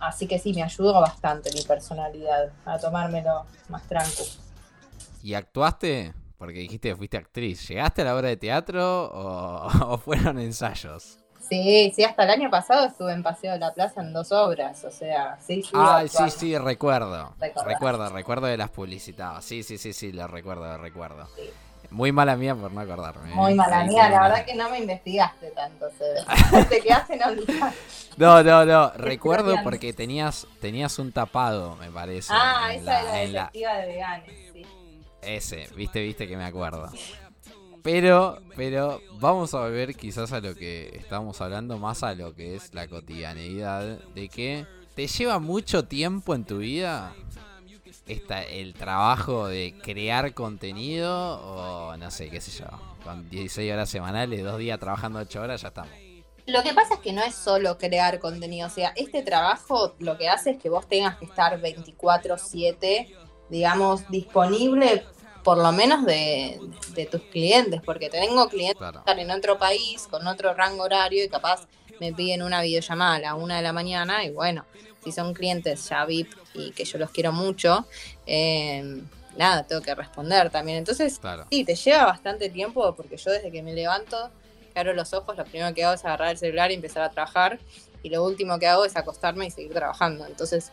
así 0.00 0.26
que 0.26 0.38
sí, 0.38 0.52
me 0.54 0.62
ayudó 0.62 1.00
bastante 1.00 1.50
mi 1.52 1.62
personalidad 1.62 2.50
a 2.64 2.78
tomármelo 2.78 3.44
más 3.68 3.82
tranquilo. 3.88 4.30
¿Y 5.22 5.34
actuaste 5.34 6.14
porque 6.38 6.60
dijiste 6.60 6.88
que 6.88 6.96
fuiste 6.96 7.16
actriz. 7.16 7.68
¿Llegaste 7.68 8.02
a 8.02 8.06
la 8.06 8.16
obra 8.16 8.28
de 8.28 8.36
teatro 8.36 9.04
o, 9.06 9.68
o 9.94 9.98
fueron 9.98 10.38
ensayos? 10.38 11.18
Sí, 11.48 11.92
sí, 11.96 12.04
hasta 12.04 12.24
el 12.24 12.30
año 12.30 12.50
pasado 12.50 12.86
estuve 12.86 13.12
en 13.12 13.22
Paseo 13.22 13.52
de 13.54 13.58
la 13.58 13.72
Plaza 13.72 14.02
en 14.02 14.12
dos 14.12 14.32
obras, 14.32 14.84
o 14.84 14.90
sea, 14.90 15.38
sí, 15.40 15.62
sí. 15.62 15.70
Ay, 15.72 16.08
sí, 16.08 16.28
sí, 16.30 16.58
recuerdo. 16.58 17.34
Recordás. 17.40 17.64
Recuerdo, 17.72 18.08
recuerdo 18.10 18.46
de 18.48 18.56
las 18.58 18.68
publicitadas. 18.70 19.44
Sí, 19.44 19.62
sí, 19.62 19.78
sí, 19.78 19.94
sí, 19.94 20.12
lo 20.12 20.26
recuerdo, 20.26 20.66
lo 20.66 20.76
recuerdo. 20.78 21.26
Sí. 21.36 21.50
Muy 21.90 22.12
mala 22.12 22.36
mía 22.36 22.54
por 22.54 22.70
no 22.70 22.80
acordarme. 22.82 23.34
Muy 23.34 23.52
¿eh? 23.52 23.54
mala 23.54 23.84
mía, 23.84 24.06
sí, 24.06 24.12
la 24.12 24.22
verdad 24.28 24.44
que 24.44 24.54
no 24.54 24.68
me 24.68 24.78
investigaste 24.78 25.50
tanto, 25.52 25.86
se 25.96 26.64
Te 26.68 26.80
quedaste 26.80 27.14
en 27.14 27.22
olvidar. 27.22 27.72
No, 28.18 28.42
no, 28.42 28.66
no. 28.66 28.90
Recuerdo 28.90 29.56
porque 29.62 29.94
tenías, 29.94 30.46
tenías 30.60 30.98
un 30.98 31.12
tapado, 31.12 31.76
me 31.76 31.90
parece. 31.90 32.30
Ah, 32.36 32.68
en 32.74 32.82
esa 32.82 32.90
la- 32.90 33.00
es 33.22 33.30
la 33.32 33.50
en 33.54 33.62
la- 33.62 33.76
de 33.80 33.86
veganes, 33.86 34.50
sí. 34.52 34.66
Ese, 35.22 35.68
viste, 35.74 36.02
viste 36.02 36.28
que 36.28 36.36
me 36.36 36.44
acuerdo. 36.44 36.90
Pero, 37.82 38.40
pero 38.56 39.00
vamos 39.18 39.54
a 39.54 39.60
ver 39.62 39.94
quizás 39.94 40.32
a 40.32 40.40
lo 40.40 40.54
que 40.54 40.90
estamos 40.94 41.40
hablando, 41.40 41.78
más 41.78 42.02
a 42.02 42.14
lo 42.14 42.34
que 42.34 42.54
es 42.54 42.74
la 42.74 42.88
cotidianeidad, 42.88 43.98
de 44.14 44.28
que 44.28 44.66
te 44.94 45.06
lleva 45.06 45.38
mucho 45.38 45.86
tiempo 45.86 46.34
en 46.34 46.44
tu 46.44 46.58
vida 46.58 47.14
esta, 48.06 48.42
el 48.42 48.74
trabajo 48.74 49.46
de 49.48 49.74
crear 49.82 50.34
contenido 50.34 51.40
o 51.40 51.96
no 51.96 52.10
sé, 52.10 52.30
qué 52.30 52.40
sé 52.40 52.50
yo, 52.50 52.66
con 53.04 53.28
16 53.30 53.72
horas 53.72 53.88
semanales, 53.88 54.42
dos 54.42 54.58
días 54.58 54.78
trabajando 54.78 55.18
8 55.20 55.40
horas, 55.40 55.62
ya 55.62 55.68
estamos. 55.68 55.92
Lo 56.46 56.62
que 56.62 56.72
pasa 56.72 56.94
es 56.94 57.00
que 57.00 57.12
no 57.12 57.22
es 57.22 57.34
solo 57.34 57.76
crear 57.76 58.18
contenido, 58.20 58.66
o 58.66 58.70
sea, 58.70 58.92
este 58.96 59.22
trabajo 59.22 59.94
lo 59.98 60.16
que 60.16 60.28
hace 60.28 60.52
es 60.52 60.58
que 60.58 60.70
vos 60.70 60.88
tengas 60.88 61.16
que 61.18 61.26
estar 61.26 61.60
24/7, 61.60 63.14
digamos, 63.48 64.08
disponible 64.10 65.04
por 65.44 65.56
lo 65.58 65.72
menos 65.72 66.04
de, 66.04 66.60
de 66.94 67.06
tus 67.06 67.22
clientes, 67.22 67.80
porque 67.84 68.10
tengo 68.10 68.48
clientes 68.48 68.76
Claro. 68.76 68.92
que 68.92 68.98
están 69.10 69.18
en 69.18 69.30
otro 69.30 69.56
país, 69.58 70.06
con 70.10 70.26
otro 70.26 70.52
rango 70.54 70.82
horario 70.82 71.24
y 71.24 71.28
capaz 71.28 71.66
me 72.00 72.12
piden 72.12 72.42
una 72.42 72.60
videollamada 72.60 73.14
a 73.16 73.18
la 73.18 73.34
una 73.34 73.56
de 73.56 73.62
la 73.62 73.72
mañana 73.72 74.24
y 74.24 74.30
bueno, 74.30 74.66
si 75.02 75.10
son 75.12 75.32
clientes 75.32 75.88
ya 75.88 76.04
VIP 76.04 76.32
y 76.54 76.70
que 76.72 76.84
yo 76.84 76.98
los 76.98 77.10
quiero 77.10 77.32
mucho, 77.32 77.86
eh, 78.26 79.02
nada, 79.36 79.62
tengo 79.62 79.80
que 79.80 79.94
responder 79.94 80.50
también. 80.50 80.78
Entonces, 80.78 81.18
Claro. 81.18 81.46
Sí, 81.50 81.64
te 81.64 81.74
lleva 81.74 82.04
bastante 82.04 82.50
tiempo 82.50 82.94
porque 82.94 83.16
yo 83.16 83.30
desde 83.30 83.50
que 83.50 83.62
me 83.62 83.72
levanto, 83.72 84.30
que 84.74 84.80
abro 84.80 84.92
los 84.92 85.12
ojos, 85.14 85.36
lo 85.36 85.44
primero 85.44 85.72
que 85.74 85.84
hago 85.84 85.94
es 85.94 86.04
agarrar 86.04 86.30
el 86.32 86.38
celular 86.38 86.70
y 86.70 86.74
empezar 86.74 87.02
a 87.04 87.10
trabajar. 87.10 87.58
Y 88.02 88.10
lo 88.10 88.22
último 88.24 88.58
que 88.58 88.66
hago 88.68 88.84
es 88.84 88.96
acostarme 88.96 89.46
y 89.46 89.50
seguir 89.50 89.72
trabajando. 89.72 90.24
Entonces, 90.26 90.70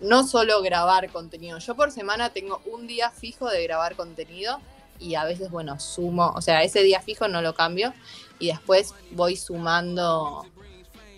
no 0.00 0.26
solo 0.26 0.62
grabar 0.62 1.10
contenido. 1.10 1.58
Yo 1.58 1.74
por 1.74 1.90
semana 1.90 2.30
tengo 2.30 2.60
un 2.66 2.86
día 2.86 3.10
fijo 3.10 3.48
de 3.48 3.62
grabar 3.62 3.96
contenido 3.96 4.60
y 4.98 5.14
a 5.14 5.24
veces, 5.24 5.50
bueno, 5.50 5.78
sumo, 5.80 6.32
o 6.34 6.40
sea, 6.40 6.62
ese 6.62 6.82
día 6.82 7.00
fijo 7.00 7.28
no 7.28 7.42
lo 7.42 7.54
cambio 7.54 7.92
y 8.38 8.48
después 8.48 8.94
voy 9.12 9.36
sumando, 9.36 10.46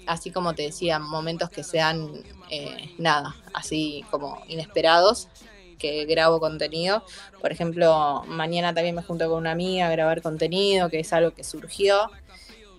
así 0.06 0.30
como 0.30 0.54
te 0.54 0.62
decía, 0.62 0.98
momentos 0.98 1.50
que 1.50 1.64
sean, 1.64 2.22
eh, 2.50 2.94
nada, 2.98 3.36
así 3.52 4.04
como 4.10 4.42
inesperados, 4.48 5.28
que 5.78 6.04
grabo 6.06 6.40
contenido. 6.40 7.04
Por 7.40 7.52
ejemplo, 7.52 8.22
mañana 8.26 8.74
también 8.74 8.94
me 8.94 9.02
junto 9.02 9.28
con 9.28 9.38
una 9.38 9.52
amiga 9.52 9.86
a 9.86 9.90
grabar 9.90 10.22
contenido, 10.22 10.88
que 10.88 11.00
es 11.00 11.12
algo 11.12 11.32
que 11.32 11.44
surgió. 11.44 12.10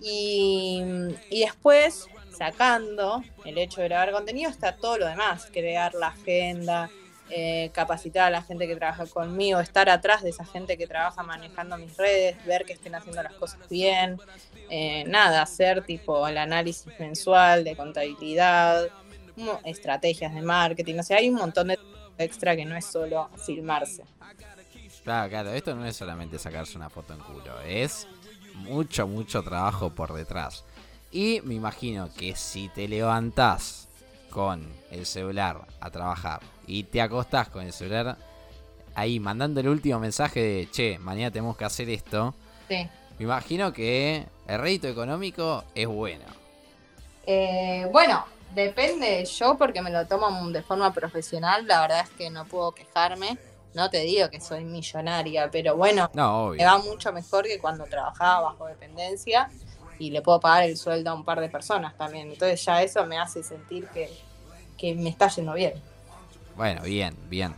Y, 0.02 0.82
y 1.30 1.40
después, 1.40 2.08
sacando 2.36 3.22
el 3.44 3.58
hecho 3.58 3.80
de 3.80 3.88
grabar 3.88 4.12
contenido, 4.12 4.50
está 4.50 4.76
todo 4.76 4.98
lo 4.98 5.06
demás, 5.06 5.48
crear 5.52 5.94
la 5.94 6.08
agenda, 6.08 6.90
eh, 7.28 7.70
capacitar 7.72 8.28
a 8.28 8.30
la 8.30 8.42
gente 8.42 8.68
que 8.68 8.76
trabaja 8.76 9.04
conmigo, 9.06 9.58
estar 9.58 9.88
atrás 9.88 10.22
de 10.22 10.30
esa 10.30 10.44
gente 10.44 10.78
que 10.78 10.86
trabaja 10.86 11.24
manejando 11.24 11.76
mis 11.76 11.96
redes, 11.96 12.36
ver 12.44 12.64
que 12.64 12.74
estén 12.74 12.94
haciendo 12.94 13.20
las 13.22 13.34
cosas 13.34 13.68
bien, 13.68 14.20
eh, 14.70 15.04
nada, 15.08 15.42
hacer 15.42 15.84
tipo 15.84 16.26
el 16.28 16.38
análisis 16.38 16.86
mensual 17.00 17.64
de 17.64 17.74
contabilidad, 17.74 18.88
estrategias 19.64 20.34
de 20.34 20.42
marketing, 20.42 21.00
o 21.00 21.02
sea, 21.02 21.18
hay 21.18 21.28
un 21.28 21.36
montón 21.36 21.68
de 21.68 21.78
extra 22.16 22.54
que 22.54 22.64
no 22.64 22.76
es 22.76 22.86
solo 22.86 23.28
filmarse. 23.44 24.04
Claro, 25.02 25.28
claro, 25.28 25.52
esto 25.52 25.74
no 25.74 25.84
es 25.84 25.96
solamente 25.96 26.38
sacarse 26.38 26.76
una 26.76 26.90
foto 26.90 27.12
en 27.12 27.20
culo, 27.20 27.60
es 27.62 28.06
mucho, 28.54 29.06
mucho 29.06 29.42
trabajo 29.42 29.90
por 29.90 30.14
detrás. 30.14 30.64
Y 31.16 31.40
me 31.44 31.54
imagino 31.54 32.10
que 32.14 32.36
si 32.36 32.68
te 32.68 32.86
levantás 32.86 33.88
con 34.28 34.70
el 34.90 35.06
celular 35.06 35.62
a 35.80 35.88
trabajar 35.88 36.40
y 36.66 36.82
te 36.84 37.00
acostás 37.00 37.48
con 37.48 37.64
el 37.64 37.72
celular 37.72 38.18
ahí 38.94 39.18
mandando 39.18 39.60
el 39.60 39.68
último 39.68 39.98
mensaje 39.98 40.40
de, 40.42 40.70
che, 40.70 40.98
mañana 40.98 41.30
tenemos 41.30 41.56
que 41.56 41.64
hacer 41.64 41.88
esto, 41.88 42.34
Sí. 42.68 42.86
me 43.18 43.24
imagino 43.24 43.72
que 43.72 44.26
el 44.46 44.60
rédito 44.60 44.88
económico 44.88 45.64
es 45.74 45.86
bueno. 45.86 46.26
Eh, 47.26 47.88
bueno, 47.90 48.26
depende 48.54 49.24
yo 49.24 49.56
porque 49.56 49.80
me 49.80 49.90
lo 49.90 50.06
tomo 50.06 50.28
de 50.50 50.62
forma 50.62 50.92
profesional, 50.92 51.66
la 51.66 51.80
verdad 51.80 52.00
es 52.00 52.10
que 52.10 52.28
no 52.28 52.44
puedo 52.44 52.72
quejarme, 52.72 53.38
no 53.72 53.88
te 53.88 54.00
digo 54.00 54.28
que 54.28 54.38
soy 54.38 54.64
millonaria, 54.64 55.50
pero 55.50 55.76
bueno, 55.76 56.10
No, 56.12 56.48
me 56.48 56.62
va 56.62 56.76
mucho 56.76 57.10
mejor 57.10 57.46
que 57.46 57.58
cuando 57.58 57.84
trabajaba 57.84 58.50
bajo 58.50 58.66
dependencia 58.66 59.48
y 59.98 60.10
le 60.10 60.22
puedo 60.22 60.40
pagar 60.40 60.64
el 60.64 60.76
sueldo 60.76 61.10
a 61.10 61.14
un 61.14 61.24
par 61.24 61.40
de 61.40 61.48
personas 61.48 61.96
también, 61.96 62.28
entonces 62.30 62.64
ya 62.64 62.82
eso 62.82 63.04
me 63.06 63.18
hace 63.18 63.42
sentir 63.42 63.86
que, 63.88 64.10
que 64.76 64.94
me 64.94 65.08
está 65.08 65.28
yendo 65.28 65.54
bien. 65.54 65.74
Bueno, 66.56 66.82
bien, 66.82 67.14
bien. 67.28 67.54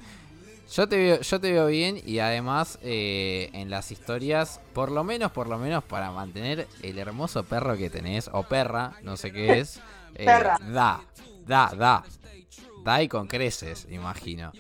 Yo 0.71 0.87
te 0.87 0.97
veo, 0.97 1.21
yo 1.23 1.41
te 1.41 1.51
veo 1.51 1.67
bien 1.69 1.99
y 2.05 2.19
además 2.19 2.79
eh, 2.83 3.49
en 3.55 3.71
las 3.71 3.91
historias, 3.91 4.61
por 4.75 4.91
lo 4.91 5.03
menos, 5.03 5.33
por 5.33 5.49
lo 5.49 5.57
menos 5.59 5.83
para 5.83 6.11
mantener 6.11 6.69
el 6.83 6.99
hermoso 6.99 7.43
perro 7.45 7.77
que 7.77 7.89
tenés, 7.89 8.29
o 8.33 8.43
perra, 8.43 8.93
no 9.03 9.17
sé 9.17 9.33
qué 9.33 9.61
es, 9.61 9.79
eh, 10.15 10.27
Perra. 10.27 10.59
da, 10.61 11.01
da, 11.47 11.73
da, 11.75 12.05
da 12.85 13.03
y 13.03 13.09
con 13.09 13.29
creces, 13.29 13.87
imagino. 13.91 14.53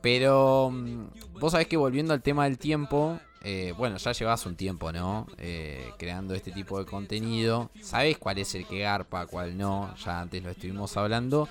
Pero 0.00 0.70
mm, 0.70 1.06
vos 1.40 1.52
sabés 1.52 1.66
que 1.66 1.76
volviendo 1.76 2.14
al 2.14 2.22
tema 2.22 2.44
del 2.44 2.58
tiempo, 2.58 3.18
eh, 3.44 3.74
bueno, 3.76 3.96
ya 3.96 4.12
llevas 4.12 4.46
un 4.46 4.54
tiempo, 4.54 4.92
¿no? 4.92 5.26
Eh, 5.38 5.92
creando 5.98 6.34
este 6.34 6.52
tipo 6.52 6.78
de 6.78 6.86
contenido. 6.86 7.70
Sabés 7.82 8.18
cuál 8.18 8.38
es 8.38 8.54
el 8.54 8.66
que 8.66 8.80
garpa, 8.80 9.26
cuál 9.26 9.58
no, 9.58 9.94
ya 9.96 10.20
antes 10.20 10.42
lo 10.42 10.50
estuvimos 10.50 10.96
hablando. 10.96 11.48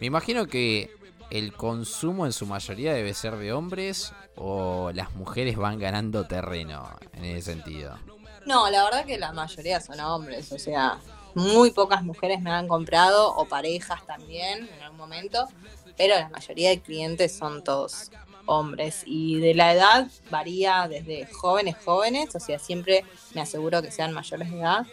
Me 0.00 0.06
imagino 0.06 0.46
que 0.46 0.90
el 1.30 1.52
consumo 1.52 2.26
en 2.26 2.32
su 2.32 2.46
mayoría 2.46 2.94
debe 2.94 3.12
ser 3.12 3.36
de 3.36 3.52
hombres 3.52 4.12
o 4.36 4.92
las 4.94 5.14
mujeres 5.14 5.56
van 5.56 5.78
ganando 5.78 6.26
terreno 6.26 6.88
en 7.12 7.24
ese 7.24 7.52
sentido. 7.52 7.98
No, 8.46 8.70
la 8.70 8.84
verdad 8.84 9.04
que 9.04 9.18
la 9.18 9.32
mayoría 9.32 9.80
son 9.80 10.00
hombres, 10.00 10.52
o 10.52 10.58
sea, 10.58 10.98
muy 11.34 11.70
pocas 11.70 12.02
mujeres 12.02 12.40
me 12.40 12.50
han 12.50 12.68
comprado 12.68 13.34
o 13.34 13.46
parejas 13.46 14.06
también 14.06 14.68
en 14.68 14.82
algún 14.82 14.98
momento, 14.98 15.48
pero 15.96 16.14
la 16.14 16.28
mayoría 16.28 16.70
de 16.70 16.80
clientes 16.80 17.36
son 17.36 17.62
todos 17.62 18.10
hombres 18.46 19.02
y 19.06 19.38
de 19.40 19.54
la 19.54 19.72
edad 19.72 20.08
varía 20.30 20.88
desde 20.88 21.26
jóvenes 21.26 21.76
jóvenes, 21.84 22.34
o 22.34 22.40
sea, 22.40 22.58
siempre 22.58 23.04
me 23.34 23.40
aseguro 23.40 23.82
que 23.82 23.90
sean 23.90 24.12
mayores 24.12 24.50
de 24.50 24.58
edad, 24.58 24.86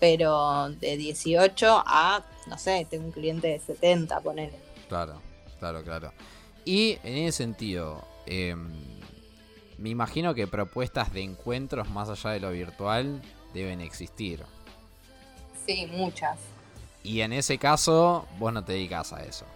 pero 0.00 0.68
de 0.70 0.96
18 0.96 1.82
a, 1.86 2.24
no 2.46 2.58
sé, 2.58 2.86
tengo 2.88 3.06
un 3.06 3.12
cliente 3.12 3.48
de 3.48 3.58
70, 3.58 4.20
ponele. 4.20 4.58
Claro, 4.88 5.20
claro, 5.58 5.82
claro. 5.82 6.12
Y 6.64 6.98
en 7.02 7.16
ese 7.16 7.38
sentido, 7.38 8.06
em, 8.26 8.68
me 9.78 9.88
imagino 9.88 10.34
que 10.34 10.46
propuestas 10.46 11.12
de 11.12 11.22
encuentros 11.22 11.88
más 11.90 12.08
allá 12.08 12.30
de 12.30 12.40
lo 12.40 12.50
virtual 12.50 13.22
deben 13.54 13.80
existir. 13.80 14.44
Sí, 15.66 15.86
muchas. 15.86 16.38
Y 17.02 17.20
en 17.20 17.32
ese 17.32 17.58
caso, 17.58 18.26
vos 18.38 18.52
no 18.52 18.64
te 18.64 18.72
dedicas 18.72 19.12
a 19.12 19.24
eso. 19.24 19.46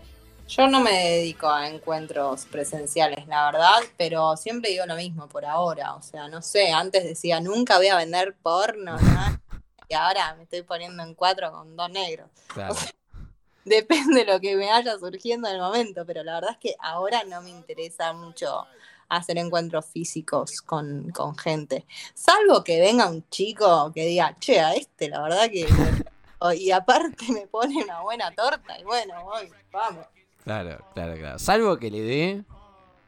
Yo 0.54 0.68
no 0.68 0.80
me 0.80 0.92
dedico 0.92 1.48
a 1.48 1.66
encuentros 1.66 2.44
presenciales, 2.44 3.26
la 3.26 3.50
verdad, 3.50 3.80
pero 3.96 4.36
siempre 4.36 4.68
digo 4.68 4.84
lo 4.84 4.96
mismo 4.96 5.26
por 5.26 5.46
ahora. 5.46 5.94
O 5.94 6.02
sea, 6.02 6.28
no 6.28 6.42
sé, 6.42 6.70
antes 6.70 7.04
decía 7.04 7.40
nunca 7.40 7.78
voy 7.78 7.86
a 7.86 7.96
vender 7.96 8.36
porno, 8.42 8.98
¿no? 8.98 9.40
y 9.88 9.94
ahora 9.94 10.34
me 10.34 10.42
estoy 10.42 10.60
poniendo 10.60 11.02
en 11.04 11.14
cuatro 11.14 11.50
con 11.50 11.74
dos 11.74 11.88
negros. 11.88 12.28
Claro. 12.48 12.74
Depende 13.64 14.26
de 14.26 14.30
lo 14.30 14.40
que 14.40 14.54
me 14.54 14.66
vaya 14.66 14.98
surgiendo 14.98 15.48
en 15.48 15.54
el 15.54 15.60
momento, 15.62 16.04
pero 16.04 16.22
la 16.22 16.34
verdad 16.34 16.50
es 16.50 16.58
que 16.58 16.76
ahora 16.80 17.24
no 17.24 17.40
me 17.40 17.48
interesa 17.48 18.12
mucho 18.12 18.66
hacer 19.08 19.38
encuentros 19.38 19.86
físicos 19.86 20.60
con, 20.60 21.12
con 21.12 21.34
gente. 21.34 21.86
Salvo 22.12 22.62
que 22.62 22.78
venga 22.78 23.06
un 23.06 23.26
chico 23.30 23.90
que 23.94 24.04
diga, 24.04 24.36
che, 24.38 24.60
a 24.60 24.74
este, 24.74 25.08
la 25.08 25.22
verdad 25.22 25.48
que. 25.50 25.66
y 26.58 26.70
aparte 26.72 27.32
me 27.32 27.46
pone 27.46 27.82
una 27.82 28.02
buena 28.02 28.30
torta, 28.32 28.78
y 28.78 28.84
bueno, 28.84 29.24
voy, 29.24 29.50
vamos. 29.70 30.04
Claro, 30.44 30.84
claro, 30.94 31.14
claro. 31.16 31.38
Salvo 31.38 31.76
que 31.76 31.90
le 31.90 32.00
dé. 32.02 32.44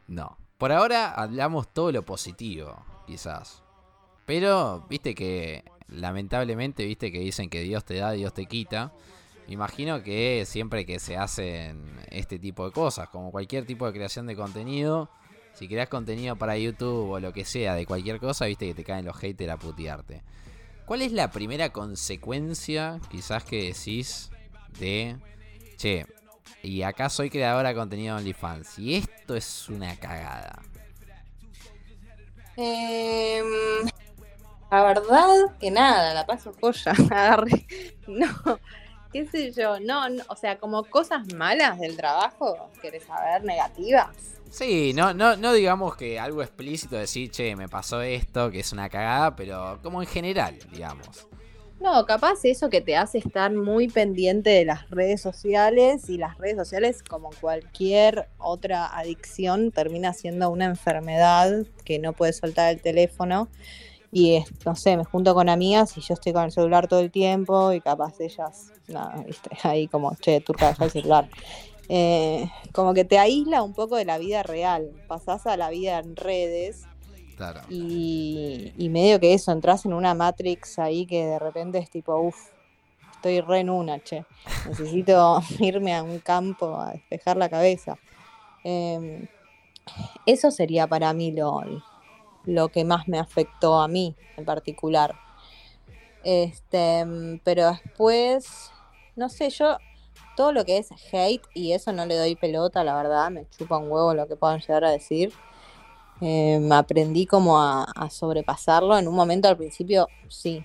No. 0.07 0.37
Por 0.57 0.71
ahora 0.71 1.11
hablamos 1.11 1.67
todo 1.67 1.91
lo 1.91 2.03
positivo, 2.03 2.77
quizás. 3.05 3.61
Pero, 4.25 4.85
viste 4.89 5.13
que. 5.15 5.63
Lamentablemente, 5.87 6.83
viste 6.85 7.11
que 7.11 7.19
dicen 7.19 7.49
que 7.49 7.61
Dios 7.61 7.85
te 7.85 7.95
da, 7.95 8.11
Dios 8.11 8.33
te 8.33 8.47
quita. 8.47 8.91
Imagino 9.47 10.01
que 10.01 10.43
siempre 10.47 10.85
que 10.85 10.97
se 10.99 11.15
hacen 11.17 11.99
este 12.09 12.39
tipo 12.39 12.65
de 12.65 12.71
cosas, 12.71 13.09
como 13.09 13.31
cualquier 13.31 13.65
tipo 13.67 13.85
de 13.85 13.93
creación 13.93 14.25
de 14.25 14.35
contenido, 14.35 15.09
Si 15.53 15.67
creas 15.69 15.87
contenido 15.87 16.35
para 16.35 16.57
YouTube 16.57 17.11
o 17.11 17.19
lo 17.19 17.31
que 17.31 17.45
sea, 17.45 17.75
de 17.75 17.85
cualquier 17.85 18.19
cosa, 18.19 18.45
viste 18.45 18.67
que 18.67 18.73
te 18.73 18.83
caen 18.83 19.05
los 19.05 19.15
haters 19.15 19.53
a 19.53 19.57
putearte. 19.57 20.23
¿Cuál 20.85 21.01
es 21.01 21.11
la 21.13 21.31
primera 21.31 21.69
consecuencia, 21.69 22.99
quizás 23.09 23.43
que 23.45 23.73
decís, 23.73 24.31
de, 24.79 25.17
che, 25.77 26.05
y 26.65 26.83
acá 26.83 27.09
soy 27.09 27.29
creadora 27.29 27.69
de 27.69 27.75
contenido 27.75 28.15
de 28.15 28.21
OnlyFans, 28.21 28.79
y 28.79 28.95
esto 28.95 29.35
es 29.35 29.69
una 29.69 29.95
cagada? 29.95 30.61
Em, 32.57 33.45
la 34.71 34.83
verdad 34.83 35.57
que 35.59 35.71
nada, 35.71 36.13
la 36.13 36.25
paso. 36.25 36.53
Agarré. 37.11 37.67
No, 38.07 38.59
qué 39.11 39.25
sé 39.25 39.51
yo, 39.51 39.79
no, 39.79 40.09
no, 40.09 40.23
o 40.27 40.35
sea, 40.35 40.57
como 40.57 40.83
cosas 40.85 41.33
malas 41.33 41.79
del 41.79 41.95
trabajo, 41.95 42.69
¿querés 42.81 43.03
saber? 43.03 43.43
Negativas. 43.43 44.15
Sí, 44.49 44.93
no, 44.93 45.13
no, 45.13 45.35
no 45.35 45.53
digamos 45.53 45.95
que 45.97 46.19
algo 46.19 46.41
explícito 46.41 46.95
decir, 46.95 47.29
che, 47.29 47.55
me 47.55 47.67
pasó 47.67 48.01
esto, 48.01 48.49
que 48.51 48.61
es 48.61 48.71
una 48.71 48.89
cagada, 48.89 49.35
pero 49.35 49.79
como 49.83 50.01
en 50.01 50.07
general, 50.07 50.57
digamos. 50.71 51.27
No, 51.79 52.05
capaz 52.05 52.45
eso 52.45 52.69
que 52.69 52.81
te 52.81 52.95
hace 52.95 53.17
estar 53.17 53.53
muy 53.53 53.89
pendiente 53.89 54.49
de 54.49 54.65
las 54.65 54.89
redes 54.89 55.21
sociales 55.21 56.09
y 56.09 56.17
las 56.17 56.37
redes 56.37 56.55
sociales, 56.57 57.03
como 57.03 57.29
cualquier 57.41 58.29
otra 58.37 58.97
adicción, 58.97 59.71
termina 59.71 60.13
siendo 60.13 60.49
una 60.49 60.65
enfermedad 60.65 61.65
que 61.83 61.99
no 61.99 62.13
puedes 62.13 62.37
soltar 62.37 62.73
el 62.73 62.81
teléfono. 62.81 63.49
Y 64.11 64.35
es, 64.35 64.45
no 64.65 64.75
sé, 64.75 64.95
me 64.95 65.03
junto 65.03 65.33
con 65.33 65.49
amigas 65.49 65.97
y 65.97 66.01
yo 66.01 66.13
estoy 66.13 66.31
con 66.31 66.45
el 66.45 66.51
celular 66.51 66.87
todo 66.87 67.01
el 67.01 67.11
tiempo 67.11 67.73
y 67.73 67.81
capaz 67.81 68.19
ellas, 68.21 68.71
nada, 68.87 69.21
viste, 69.27 69.49
ahí 69.63 69.87
como, 69.87 70.15
che, 70.15 70.39
turca, 70.39 70.69
deja 70.69 70.85
el 70.85 70.91
celular. 70.91 71.29
Eh, 71.89 72.49
como 72.71 72.93
que 72.93 73.03
te 73.03 73.19
aísla 73.19 73.61
un 73.61 73.73
poco 73.73 73.97
de 73.97 74.05
la 74.05 74.17
vida 74.17 74.41
real, 74.41 74.91
pasás 75.07 75.45
a 75.45 75.57
la 75.57 75.69
vida 75.69 75.99
en 75.99 76.15
redes 76.15 76.85
Y 77.69 78.87
medio 78.89 79.19
que 79.19 79.33
eso, 79.33 79.51
entras 79.51 79.85
en 79.85 79.93
una 79.93 80.13
Matrix 80.13 80.79
ahí 80.79 81.05
que 81.05 81.25
de 81.25 81.39
repente 81.39 81.77
es 81.77 81.89
tipo, 81.89 82.15
uff, 82.17 82.49
estoy 83.11 83.41
re 83.41 83.59
en 83.61 83.69
una, 83.69 83.99
che. 83.99 84.25
Necesito 84.67 85.41
irme 85.59 85.95
a 85.95 86.03
un 86.03 86.19
campo 86.19 86.75
a 86.79 86.91
despejar 86.91 87.37
la 87.37 87.49
cabeza. 87.49 87.97
Em, 88.63 89.27
eso 90.25 90.51
sería 90.51 90.87
para 90.87 91.13
mí 91.13 91.31
lo, 91.31 91.61
lo 92.45 92.69
que 92.69 92.85
más 92.85 93.07
me 93.07 93.19
afectó 93.19 93.79
a 93.79 93.87
mí 93.87 94.15
en 94.37 94.45
particular. 94.45 95.15
Este, 96.23 96.99
em, 96.99 97.39
pero 97.43 97.67
después, 97.71 98.71
no 99.15 99.29
sé, 99.29 99.49
yo 99.49 99.77
todo 100.35 100.51
lo 100.51 100.65
que 100.65 100.77
es 100.77 100.89
hate 101.11 101.43
y 101.53 101.71
eso 101.71 101.93
no 101.93 102.05
le 102.05 102.15
doy 102.15 102.35
pelota, 102.35 102.83
la 102.83 102.95
verdad, 102.95 103.31
me 103.31 103.47
chupa 103.49 103.77
un 103.77 103.89
huevo 103.89 104.13
lo 104.13 104.27
que 104.27 104.35
puedan 104.35 104.59
llegar 104.59 104.83
a 104.83 104.91
decir. 104.91 105.33
Eh, 106.21 106.59
aprendí 106.71 107.25
como 107.25 107.59
a, 107.59 107.83
a 107.83 108.09
sobrepasarlo. 108.09 108.97
En 108.97 109.07
un 109.07 109.15
momento 109.15 109.47
al 109.47 109.57
principio 109.57 110.07
sí, 110.29 110.63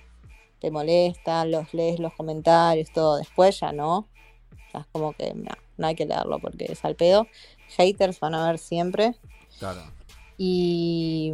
te 0.59 0.71
molesta, 0.71 1.45
los 1.45 1.73
lees 1.73 1.99
los 1.99 2.13
comentarios, 2.13 2.91
todo. 2.91 3.17
Después 3.17 3.59
ya 3.59 3.71
no. 3.71 4.07
Ya 4.73 4.79
es 4.79 4.85
como 4.91 5.11
que 5.13 5.33
no, 5.33 5.51
no 5.77 5.87
hay 5.87 5.95
que 5.95 6.05
leerlo 6.05 6.39
porque 6.39 6.65
es 6.69 6.83
al 6.85 6.95
pedo. 6.95 7.27
Haters 7.77 8.19
van 8.19 8.35
a 8.35 8.45
haber 8.45 8.57
siempre. 8.59 9.15
Claro. 9.59 9.81
Y, 10.37 11.33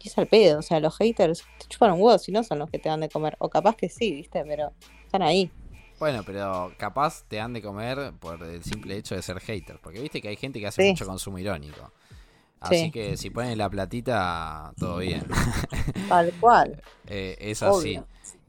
y 0.00 0.08
es 0.08 0.18
al 0.18 0.26
pedo. 0.26 0.58
O 0.58 0.62
sea, 0.62 0.80
los 0.80 0.96
haters 0.96 1.44
te 1.58 1.66
chupan 1.68 1.92
un 1.92 2.00
huevo 2.02 2.18
si 2.18 2.32
no 2.32 2.42
son 2.42 2.58
los 2.58 2.70
que 2.70 2.78
te 2.78 2.88
dan 2.88 3.00
de 3.00 3.08
comer. 3.08 3.36
O 3.38 3.48
capaz 3.48 3.76
que 3.76 3.88
sí, 3.88 4.12
¿viste? 4.12 4.44
Pero 4.44 4.72
están 5.04 5.22
ahí. 5.22 5.50
Bueno, 5.98 6.22
pero 6.24 6.72
capaz 6.76 7.24
te 7.26 7.40
han 7.40 7.52
de 7.52 7.60
comer 7.62 8.12
por 8.20 8.42
el 8.44 8.62
simple 8.62 8.96
hecho 8.96 9.14
de 9.16 9.22
ser 9.22 9.40
hater. 9.40 9.80
Porque 9.82 10.00
viste 10.00 10.20
que 10.20 10.28
hay 10.28 10.36
gente 10.36 10.60
que 10.60 10.66
hace 10.66 10.82
Sí. 10.82 10.90
mucho 10.90 11.06
consumo 11.06 11.38
irónico. 11.38 11.92
Así 12.60 12.84
Sí. 12.86 12.90
que 12.90 13.16
si 13.16 13.30
ponen 13.30 13.56
la 13.56 13.70
platita, 13.70 14.72
todo 14.78 14.98
bien. 14.98 15.24
Tal 16.08 16.32
cual. 16.40 16.82
Eh, 17.10 17.36
es 17.40 17.62
así. 17.62 17.98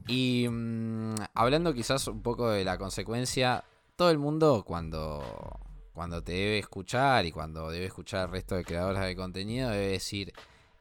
Y 0.06 0.46
mm, 0.50 1.14
hablando 1.34 1.72
quizás 1.72 2.06
un 2.08 2.20
poco 2.22 2.50
de 2.50 2.64
la 2.64 2.76
consecuencia, 2.76 3.64
todo 3.96 4.10
el 4.10 4.18
mundo 4.18 4.64
cuando, 4.66 5.58
cuando 5.94 6.22
te 6.22 6.32
debe 6.32 6.58
escuchar 6.58 7.24
y 7.24 7.32
cuando 7.32 7.70
debe 7.70 7.86
escuchar 7.86 8.20
al 8.24 8.30
resto 8.30 8.54
de 8.56 8.64
creadores 8.64 9.02
de 9.02 9.16
contenido 9.16 9.70
debe 9.70 9.88
decir, 9.92 10.32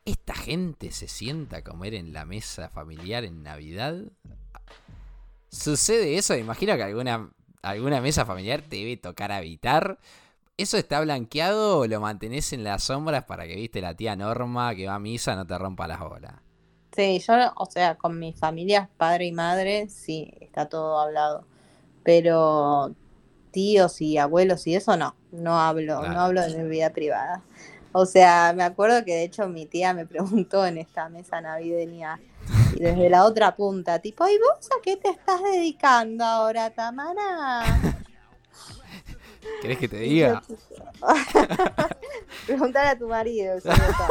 ¿esta 0.04 0.34
gente 0.34 0.92
se 0.92 1.08
sienta 1.08 1.58
a 1.58 1.64
comer 1.64 1.94
en 1.94 2.12
la 2.12 2.26
mesa 2.26 2.68
familiar 2.70 3.24
en 3.24 3.44
Navidad? 3.44 3.96
¿Sucede 5.52 6.18
eso? 6.18 6.36
Imagino 6.36 6.76
que 6.76 6.84
alguna, 6.84 7.30
alguna 7.62 8.02
mesa 8.02 8.26
familiar 8.26 8.62
te 8.62 8.78
debe 8.78 8.98
tocar 8.98 9.32
habitar. 9.32 10.00
¿Eso 10.60 10.76
está 10.76 11.00
blanqueado 11.00 11.80
o 11.80 11.88
lo 11.88 12.02
mantenés 12.02 12.52
en 12.52 12.66
las 12.66 12.84
sombras 12.84 13.24
para 13.24 13.48
que, 13.48 13.56
viste, 13.56 13.80
la 13.80 13.94
tía 13.96 14.18
Norma 14.18 14.76
que 14.76 14.88
va 14.88 14.96
a 14.96 15.00
misa 15.00 15.34
no 15.38 15.48
te 15.48 15.58
rompa 15.58 15.88
las 15.88 16.02
bolas? 16.02 16.34
Sí, 16.94 17.20
yo, 17.20 17.34
o 17.56 17.66
sea, 17.66 17.96
con 17.96 18.20
mi 18.20 18.34
familia, 18.34 18.90
padre 18.98 19.28
y 19.28 19.32
madre, 19.32 19.88
sí, 19.88 20.34
está 20.42 20.68
todo 20.68 21.00
hablado. 21.00 21.46
Pero 22.04 22.94
tíos 23.52 24.02
y 24.02 24.18
abuelos 24.18 24.68
y 24.68 24.76
eso 24.76 24.98
no, 24.98 25.16
no 25.32 25.58
hablo, 25.62 26.00
Claro. 26.00 26.14
no 26.14 26.20
hablo 26.20 26.42
de 26.42 26.62
mi 26.62 26.70
vida 26.70 26.90
privada. 26.90 27.42
O 27.94 28.06
sea, 28.06 28.52
me 28.54 28.64
acuerdo 28.64 29.06
que 29.06 29.16
de 29.16 29.24
hecho 29.24 29.48
mi 29.48 29.66
tía 29.66 29.94
me 29.94 30.06
preguntó 30.08 30.66
en 30.66 30.78
esta 30.78 31.08
mesa 31.08 31.40
navideña 31.40 32.20
y 32.76 32.80
desde 32.80 33.10
la 33.10 33.24
otra 33.24 33.56
punta, 33.56 34.00
tipo, 34.00 34.28
¿y 34.28 34.38
vos 34.38 34.68
a 34.78 34.82
qué 34.84 34.98
te 34.98 35.08
estás 35.08 35.42
dedicando 35.42 36.26
ahora, 36.26 36.70
Tamara? 36.72 37.64
¿Querés 39.62 39.78
que 39.78 39.88
te 39.88 39.98
diga? 39.98 40.42
tipo, 40.48 40.60
Preguntale 42.48 42.90
a 42.90 42.98
tu 42.98 43.08
marido. 43.08 43.56
no 43.64 43.72
está. 43.74 44.08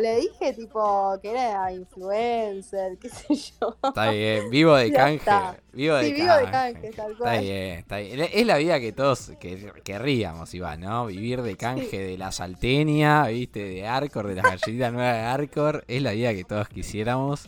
Le 0.00 0.16
dije 0.20 0.52
tipo 0.54 1.18
que 1.22 1.30
era 1.30 1.72
influencer, 1.72 2.98
qué 2.98 3.08
sé 3.08 3.34
yo. 3.34 3.76
Está 3.82 4.10
bien, 4.10 4.50
vivo 4.50 4.74
de 4.74 4.90
canje. 4.92 5.14
está. 5.16 5.56
Vivo 5.72 5.94
de 5.96 6.04
Sí, 6.04 6.10
canje. 6.10 6.22
vivo 6.24 6.36
de 6.36 6.50
canje, 6.50 6.90
tal 6.90 7.12
Está 7.12 7.18
cual. 7.24 7.40
bien, 7.40 7.78
está 7.78 7.96
bien. 7.98 8.28
Es 8.32 8.46
la 8.46 8.56
vida 8.56 8.80
que 8.80 8.92
todos 8.92 9.30
que- 9.40 9.72
querríamos, 9.84 10.52
Iván, 10.54 10.80
¿no? 10.80 11.06
Vivir 11.06 11.42
de 11.42 11.56
canje 11.56 11.98
de 12.00 12.18
la 12.18 12.32
salteña, 12.32 13.26
¿viste? 13.28 13.60
De 13.64 13.86
Arcor, 13.86 14.26
de 14.26 14.34
las 14.34 14.44
galletitas 14.44 14.92
nuevas 14.92 15.14
de 15.14 15.20
Arcor. 15.22 15.84
Es 15.86 16.02
la 16.02 16.10
vida 16.12 16.34
que 16.34 16.44
todos 16.44 16.68
quisiéramos. 16.68 17.46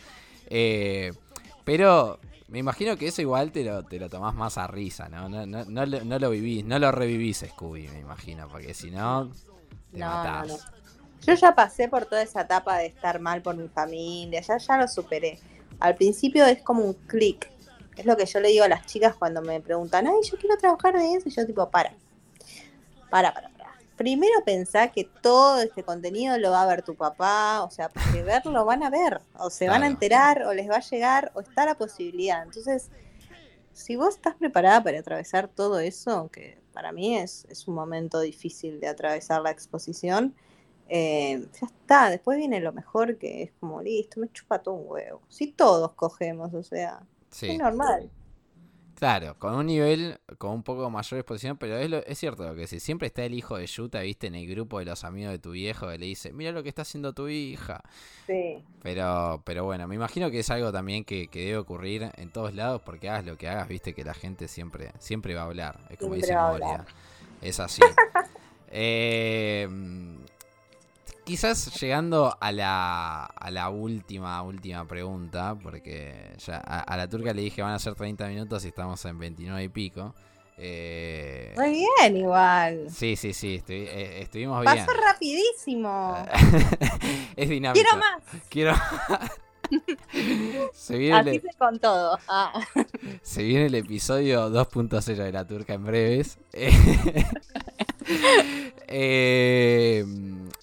Eh, 0.50 1.12
pero 1.64 2.20
me 2.55 2.61
imagino 2.61 2.97
que 2.97 3.09
eso 3.09 3.21
igual 3.21 3.51
te 3.51 3.64
lo, 3.64 3.83
te 3.83 3.99
lo 3.99 4.09
tomás 4.09 4.33
más 4.33 4.59
a 4.59 4.69
risa, 4.69 5.09
¿no? 5.09 5.29
No, 5.29 5.45
no, 5.45 5.64
no, 5.64 5.87
lo, 5.87 6.05
no 6.05 6.21
lo 6.21 6.31
vivís, 6.31 6.64
no 6.64 6.79
lo 6.79 6.93
revivís, 6.93 7.45
Scooby, 7.49 7.88
me 7.88 7.99
imagino, 7.99 8.49
porque 8.49 8.73
si 8.75 8.93
no, 8.93 9.29
te 9.90 9.99
matás. 9.99 10.64
Yo 11.27 11.35
ya 11.35 11.53
pasé 11.53 11.88
por 11.88 12.07
toda 12.07 12.23
esa 12.23 12.43
etapa 12.43 12.79
de 12.79 12.87
estar 12.87 13.19
mal 13.19 13.43
por 13.43 13.57
mi 13.57 13.67
familia, 13.67 14.40
ya, 14.40 14.59
ya 14.59 14.77
lo 14.77 14.87
superé. 14.87 15.40
Al 15.81 15.97
principio 15.97 16.47
es 16.47 16.62
como 16.62 16.85
un 16.85 16.93
clic. 16.95 17.51
Es 17.97 18.07
lo 18.07 18.17
que 18.17 18.25
yo 18.25 18.38
le 18.38 18.51
digo 18.51 18.62
a 18.62 18.69
las 18.69 18.87
chicas 18.87 19.17
cuando 19.17 19.43
me 19.43 19.61
preguntan, 19.61 20.07
ay, 20.07 20.23
yo 20.23 20.38
quiero 20.38 20.57
trabajar 20.57 20.97
de 20.97 21.14
eso. 21.14 21.29
Y 21.29 21.33
yo 21.33 21.45
tipo, 21.45 21.69
para, 21.71 21.93
para, 23.11 23.35
para. 23.35 23.51
Primero 23.96 24.35
pensá 24.44 24.88
que 24.88 25.04
todo 25.04 25.61
este 25.62 25.85
contenido 25.85 26.37
lo 26.38 26.50
va 26.50 26.62
a 26.62 26.66
ver 26.66 26.83
tu 26.83 26.96
papá, 26.96 27.62
o 27.62 27.70
sea, 27.70 27.88
porque 27.88 28.22
verlo 28.22 28.64
van 28.64 28.83
a 28.83 28.90
ver, 28.90 29.20
o 29.38 29.50
se 29.50 29.68
van 29.68 29.83
a 29.85 29.87
enterar, 29.87 30.42
o 30.44 30.52
les 30.52 30.68
va 30.68 30.76
a 30.76 30.80
llegar, 30.80 31.30
o 31.35 31.40
está 31.40 31.64
la 31.64 31.76
posibilidad. 31.76 32.42
Entonces, 32.42 32.90
si 33.72 33.96
vos 33.96 34.16
estás 34.16 34.35
preparada 34.35 34.83
para 34.83 34.98
atravesar 34.98 35.48
todo 35.48 35.78
eso, 35.78 36.28
que 36.33 36.59
para 36.72 36.90
mí 36.92 37.16
es, 37.16 37.46
es 37.48 37.68
un 37.68 37.74
momento 37.74 38.18
difícil 38.20 38.80
de 38.80 38.88
atravesar 38.88 39.42
la 39.42 39.50
exposición, 39.50 40.35
eh, 40.88 41.46
ya 41.61 41.66
está, 41.66 42.11
después 42.11 42.37
viene 42.37 42.61
lo 42.61 42.72
mejor 42.72 43.16
que 43.16 43.44
es 43.44 43.52
como, 43.61 43.80
listo, 43.80 44.20
me 44.20 44.28
chupa 44.30 44.59
todo 44.59 44.74
un 44.74 44.85
huevo. 44.87 45.22
Si 45.28 45.46
todos 45.52 45.92
cogemos, 45.92 46.52
o 46.52 46.62
sea, 46.62 47.00
Sí. 47.30 47.50
es 47.50 47.59
normal. 47.59 48.11
Claro, 48.96 49.37
con 49.38 49.54
un 49.57 49.66
nivel, 49.66 50.18
con 50.38 50.52
un 50.52 50.62
poco 50.62 50.88
mayor 50.88 51.18
exposición, 51.20 51.57
pero 51.59 51.76
es, 51.78 51.90
lo- 51.90 52.04
es 52.07 52.16
cierto 52.18 52.44
lo 52.44 52.54
que 52.54 52.62
decís. 52.62 52.83
Siempre 52.83 53.09
está 53.09 53.24
el 53.24 53.35
hijo 53.35 53.57
de 53.57 53.66
Yuta, 53.66 54.00
viste, 54.00 54.28
en 54.28 54.37
el 54.37 54.46
grupo 54.46 54.78
de 54.78 54.85
los 54.85 55.02
amigos 55.04 55.33
de 55.33 55.38
tu 55.38 55.50
viejo 55.50 55.88
que 55.88 55.98
le 55.98 56.07
dice, 56.07 56.33
mira 56.33 56.52
lo 56.52 56.62
que 56.62 56.68
está 56.68 56.83
haciendo 56.83 57.12
tu 57.12 57.28
hija. 57.28 57.83
Sí. 58.26 58.62
Pero, 58.83 59.42
pero 59.44 59.64
bueno, 59.64 59.88
me 59.88 59.96
imagino 59.96 60.30
que 60.30 60.38
es 60.40 60.50
algo 60.50 60.70
también 60.72 61.04
que, 61.04 61.26
que 61.28 61.40
debe 61.46 61.57
ocurrir 61.59 62.11
en 62.16 62.30
todos 62.30 62.54
lados, 62.54 62.83
porque 62.83 63.09
hagas 63.11 63.26
lo 63.26 63.37
que 63.37 63.48
hagas, 63.48 63.66
viste 63.68 63.94
que 63.94 64.04
la 64.04 64.14
gente 64.14 64.46
siempre, 64.48 64.92
siempre 65.00 65.35
va 65.35 65.42
a 65.42 65.46
hablar. 65.46 65.80
Es 65.90 65.98
como 65.98 66.14
Siempre 66.14 66.28
dice 66.30 66.35
Moria. 66.40 66.87
Es 67.42 67.61
así. 67.61 67.83
Eh, 68.76 69.68
quizás 71.25 71.81
llegando 71.81 72.37
a 72.41 72.53
la, 72.53 73.25
a 73.25 73.51
la 73.51 73.71
última, 73.71 74.41
última 74.43 74.87
pregunta, 74.87 75.57
porque 75.61 76.35
ya 76.39 76.63
a, 76.65 76.81
a 76.81 76.97
la 76.97 77.09
turca 77.09 77.33
le 77.33 77.43
dije 77.43 77.63
van 77.63 77.73
a 77.73 77.79
ser 77.79 77.95
30 77.95 78.29
minutos 78.29 78.65
y 78.65 78.69
estamos 78.69 79.05
en 79.05 79.19
29 79.19 79.65
y 79.65 79.69
pico. 79.69 80.15
Eh, 80.57 81.53
Muy 81.57 81.71
bien, 81.71 82.17
igual. 82.17 82.87
sí, 82.89 83.17
sí, 83.17 83.33
sí, 83.33 83.61
eh, 83.69 84.21
estuvimos 84.23 84.63
bien. 84.63 84.87
Pasó 84.87 84.93
rapidísimo. 85.01 86.17
es 87.37 87.49
dinámico. 87.49 87.85
Quiero 87.85 87.99
más. 87.99 88.23
Quiero. 88.49 88.75
se, 90.73 90.97
viene 90.97 91.19
Así 91.19 91.31
el, 91.31 91.43
se 91.43 91.49
con 91.59 91.81
todo. 91.81 92.19
Ah. 92.29 92.53
se 93.23 93.43
viene 93.43 93.67
el 93.67 93.75
episodio 93.75 94.49
2.0 94.51 95.17
de 95.17 95.33
la 95.33 95.45
turca 95.47 95.75
en 95.75 95.85
breves. 95.85 96.39
Eh, 98.88 100.05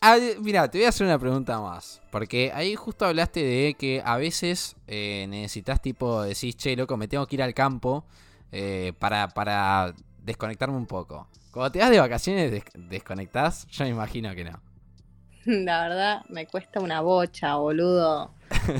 ah, 0.01 0.17
mira, 0.41 0.69
te 0.69 0.77
voy 0.77 0.85
a 0.85 0.89
hacer 0.89 1.05
una 1.07 1.19
pregunta 1.19 1.59
más. 1.59 2.01
Porque 2.11 2.51
ahí 2.53 2.75
justo 2.75 3.05
hablaste 3.05 3.43
de 3.43 3.73
que 3.75 4.01
a 4.03 4.17
veces 4.17 4.75
eh, 4.87 5.25
necesitas 5.29 5.81
tipo, 5.81 6.21
decís, 6.23 6.55
che, 6.57 6.75
loco, 6.75 6.97
me 6.97 7.07
tengo 7.07 7.25
que 7.27 7.35
ir 7.35 7.43
al 7.43 7.53
campo 7.53 8.05
eh, 8.51 8.93
para, 8.99 9.27
para 9.29 9.93
desconectarme 10.23 10.75
un 10.77 10.85
poco. 10.87 11.27
Cuando 11.51 11.71
te 11.71 11.79
vas 11.79 11.89
de 11.89 11.99
vacaciones, 11.99 12.51
des- 12.51 12.63
¿desconectás? 12.75 13.67
Yo 13.67 13.83
me 13.85 13.89
imagino 13.91 14.33
que 14.35 14.43
no. 14.45 14.59
La 15.45 15.87
verdad, 15.87 16.21
me 16.29 16.45
cuesta 16.47 16.79
una 16.79 17.01
bocha, 17.01 17.55
boludo. 17.55 18.31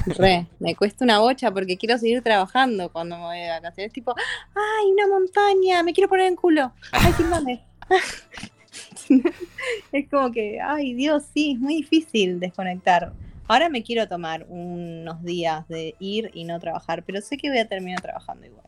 Re, 0.05 0.47
me 0.59 0.75
cuesta 0.75 1.03
una 1.05 1.19
bocha 1.19 1.49
porque 1.51 1.77
quiero 1.77 1.97
seguir 1.97 2.21
trabajando 2.21 2.91
cuando 2.91 3.17
me 3.17 3.23
voy 3.23 3.39
de 3.39 3.49
vacaciones. 3.49 3.91
Tipo, 3.93 4.13
¡ay, 4.15 4.91
una 4.91 5.07
montaña! 5.07 5.81
Me 5.83 5.93
quiero 5.93 6.07
poner 6.09 6.27
en 6.27 6.35
culo. 6.35 6.71
¡Ay, 6.91 7.13
filmame! 7.13 7.65
es 9.91 10.09
como 10.09 10.31
que, 10.31 10.59
¡ay, 10.61 10.93
Dios, 10.93 11.23
sí! 11.33 11.53
Es 11.53 11.59
muy 11.59 11.75
difícil 11.77 12.39
desconectar. 12.39 13.13
Ahora 13.47 13.69
me 13.69 13.83
quiero 13.83 14.07
tomar 14.07 14.45
unos 14.47 15.23
días 15.23 15.67
de 15.67 15.95
ir 15.99 16.31
y 16.33 16.45
no 16.45 16.59
trabajar, 16.59 17.03
pero 17.03 17.21
sé 17.21 17.37
que 17.37 17.49
voy 17.49 17.59
a 17.59 17.67
terminar 17.67 18.01
trabajando 18.01 18.45
igual. 18.45 18.65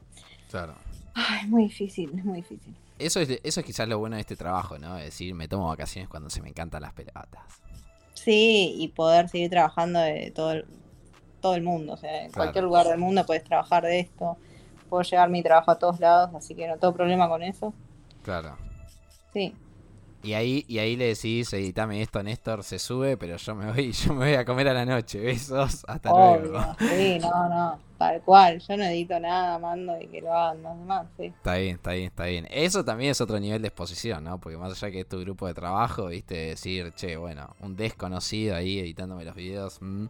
Claro. 0.49 0.75
Ay, 1.13 1.41
es 1.43 1.47
muy 1.47 1.63
difícil, 1.63 2.11
es 2.17 2.25
muy 2.25 2.37
difícil. 2.37 2.75
Eso 2.99 3.19
es, 3.19 3.29
eso 3.43 3.59
es 3.59 3.65
quizás 3.65 3.87
lo 3.87 3.99
bueno 3.99 4.15
de 4.15 4.21
este 4.21 4.35
trabajo, 4.35 4.77
¿no? 4.77 4.97
Es 4.97 5.05
decir, 5.05 5.33
me 5.35 5.47
tomo 5.47 5.67
vacaciones 5.67 6.09
cuando 6.09 6.29
se 6.29 6.41
me 6.41 6.49
encantan 6.49 6.81
las 6.81 6.93
pelotas. 6.93 7.41
Sí, 8.13 8.75
y 8.77 8.89
poder 8.89 9.29
seguir 9.29 9.49
trabajando 9.49 9.99
de 9.99 10.31
todo 10.31 10.51
el, 10.51 10.65
todo 11.41 11.55
el 11.55 11.63
mundo. 11.63 11.93
O 11.93 11.97
sea, 11.97 12.25
en 12.25 12.31
cualquier 12.31 12.63
lugar 12.63 12.87
del 12.87 12.99
mundo 12.99 13.25
puedes 13.25 13.43
trabajar 13.43 13.83
de 13.83 13.99
esto. 13.99 14.37
Puedo 14.89 15.03
llevar 15.03 15.29
mi 15.29 15.41
trabajo 15.41 15.71
a 15.71 15.79
todos 15.79 15.99
lados, 15.99 16.33
así 16.35 16.55
que 16.55 16.67
no 16.67 16.77
tengo 16.77 16.93
problema 16.93 17.27
con 17.27 17.41
eso. 17.41 17.73
Claro. 18.21 18.57
Sí, 19.33 19.55
Y 20.23 20.33
ahí, 20.35 20.63
y 20.69 20.79
ahí 20.79 20.95
le 20.95 21.07
decís, 21.07 21.51
editame 21.51 22.01
esto, 22.01 22.23
Néstor, 22.23 22.63
se 22.63 22.79
sube, 22.79 23.17
pero 23.17 23.35
yo 23.35 23.55
me 23.55 23.69
voy, 23.69 23.91
yo 23.91 24.13
me 24.13 24.27
voy 24.27 24.35
a 24.35 24.45
comer 24.45 24.69
a 24.69 24.73
la 24.73 24.85
noche. 24.85 25.19
Besos, 25.19 25.83
hasta 25.85 26.09
luego. 26.09 26.61
Sí, 26.79 27.19
no, 27.19 27.49
no, 27.49 27.79
tal 27.97 28.21
cual. 28.21 28.59
Yo 28.59 28.77
no 28.77 28.85
edito 28.85 29.19
nada, 29.19 29.59
mando 29.59 29.99
y 29.99 30.07
que 30.07 30.21
lo 30.21 30.33
hagan 30.33 30.63
los 30.63 30.77
demás, 30.79 31.07
sí. 31.17 31.25
Está 31.25 31.55
bien, 31.55 31.75
está 31.75 31.91
bien, 31.91 32.05
está 32.05 32.23
bien. 32.23 32.47
Eso 32.49 32.85
también 32.85 33.11
es 33.11 33.19
otro 33.19 33.37
nivel 33.37 33.61
de 33.61 33.67
exposición, 33.67 34.23
¿no? 34.23 34.39
Porque 34.39 34.57
más 34.57 34.71
allá 34.71 34.91
que 34.91 35.01
es 35.01 35.09
tu 35.09 35.19
grupo 35.19 35.45
de 35.45 35.53
trabajo, 35.53 36.07
viste, 36.07 36.35
decir, 36.35 36.93
che, 36.95 37.17
bueno, 37.17 37.53
un 37.59 37.75
desconocido 37.75 38.55
ahí 38.55 38.79
editándome 38.79 39.25
los 39.25 39.35
videos. 39.35 39.81
mm. 39.81 40.05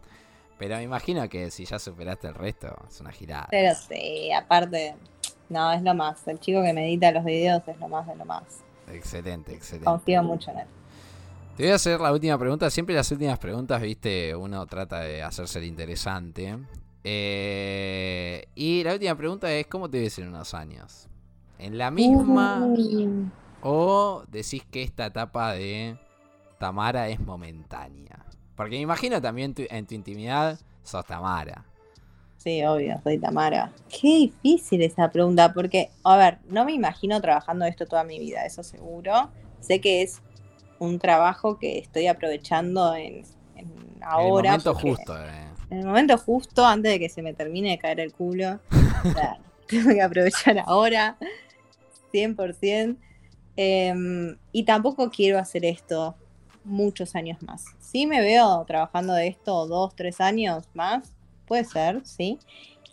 Pero 0.58 0.76
me 0.76 0.84
imagino 0.84 1.28
que 1.28 1.50
si 1.50 1.64
ya 1.64 1.80
superaste 1.80 2.28
el 2.28 2.34
resto, 2.34 2.68
es 2.88 3.00
una 3.00 3.10
girada. 3.10 3.48
Pero 3.50 3.74
sí, 3.74 4.30
aparte, 4.30 4.94
no, 5.48 5.72
es 5.72 5.82
lo 5.82 5.94
más. 5.94 6.26
El 6.28 6.38
chico 6.38 6.62
que 6.62 6.72
me 6.72 6.86
edita 6.86 7.10
los 7.10 7.24
videos 7.24 7.62
es 7.66 7.78
lo 7.80 7.88
más 7.88 8.06
de 8.06 8.14
lo 8.14 8.24
más. 8.24 8.44
Excelente, 8.92 9.52
excelente. 9.54 9.86
Confío 9.86 10.22
mucho 10.22 10.50
en 10.50 10.58
él. 10.58 10.66
Te 11.56 11.62
voy 11.64 11.72
a 11.72 11.76
hacer 11.76 12.00
la 12.00 12.12
última 12.12 12.36
pregunta. 12.38 12.68
Siempre 12.70 12.94
las 12.94 13.10
últimas 13.12 13.38
preguntas, 13.38 13.80
viste, 13.80 14.34
uno 14.34 14.66
trata 14.66 15.00
de 15.00 15.22
hacerse 15.22 15.58
el 15.60 15.66
interesante. 15.66 16.58
Eh, 17.04 18.46
y 18.54 18.82
la 18.82 18.94
última 18.94 19.14
pregunta 19.14 19.52
es, 19.52 19.66
¿cómo 19.66 19.88
te 19.88 20.00
ves 20.00 20.18
en 20.18 20.28
unos 20.28 20.52
años? 20.54 21.06
¿En 21.58 21.78
la 21.78 21.90
misma 21.90 22.64
Uy. 22.66 23.30
o 23.62 24.24
decís 24.28 24.64
que 24.70 24.82
esta 24.82 25.06
etapa 25.06 25.52
de 25.52 25.96
Tamara 26.58 27.08
es 27.08 27.20
momentánea? 27.20 28.24
Porque 28.56 28.76
me 28.76 28.80
imagino 28.82 29.20
también 29.22 29.54
tu- 29.54 29.62
en 29.68 29.86
tu 29.86 29.94
intimidad 29.94 30.58
sos 30.82 31.04
Tamara. 31.06 31.64
Sí, 32.44 32.62
obvio, 32.62 33.00
soy 33.02 33.18
Tamara. 33.18 33.72
Qué 33.88 34.06
difícil 34.06 34.82
esa 34.82 35.10
pregunta, 35.10 35.54
porque, 35.54 35.90
a 36.04 36.18
ver, 36.18 36.38
no 36.50 36.66
me 36.66 36.72
imagino 36.72 37.18
trabajando 37.22 37.64
esto 37.64 37.86
toda 37.86 38.04
mi 38.04 38.18
vida, 38.18 38.44
eso 38.44 38.62
seguro. 38.62 39.30
Sé 39.60 39.80
que 39.80 40.02
es 40.02 40.20
un 40.78 40.98
trabajo 40.98 41.58
que 41.58 41.78
estoy 41.78 42.06
aprovechando 42.06 42.94
en, 42.94 43.24
en 43.56 43.72
ahora. 44.02 44.50
en 44.50 44.60
el 44.60 44.64
momento 44.64 44.74
justo. 44.74 45.16
eh. 45.16 45.48
En 45.70 45.78
el 45.78 45.86
momento 45.86 46.18
justo, 46.18 46.66
antes 46.66 46.92
de 46.92 46.98
que 46.98 47.08
se 47.08 47.22
me 47.22 47.32
termine 47.32 47.70
de 47.70 47.78
caer 47.78 48.00
el 48.00 48.12
culo. 48.12 48.60
O 49.04 49.12
sea, 49.12 49.38
tengo 49.66 49.90
que 49.90 50.02
aprovechar 50.02 50.62
ahora, 50.66 51.16
100%. 52.12 52.96
Em, 53.56 54.36
y 54.52 54.64
tampoco 54.64 55.10
quiero 55.10 55.38
hacer 55.38 55.64
esto 55.64 56.14
muchos 56.64 57.14
años 57.14 57.42
más. 57.42 57.64
Sí 57.80 58.06
me 58.06 58.20
veo 58.20 58.64
trabajando 58.66 59.14
de 59.14 59.28
esto 59.28 59.66
dos, 59.66 59.94
tres 59.94 60.20
años 60.20 60.68
más, 60.74 61.13
puede 61.46 61.64
ser, 61.64 62.04
sí. 62.04 62.38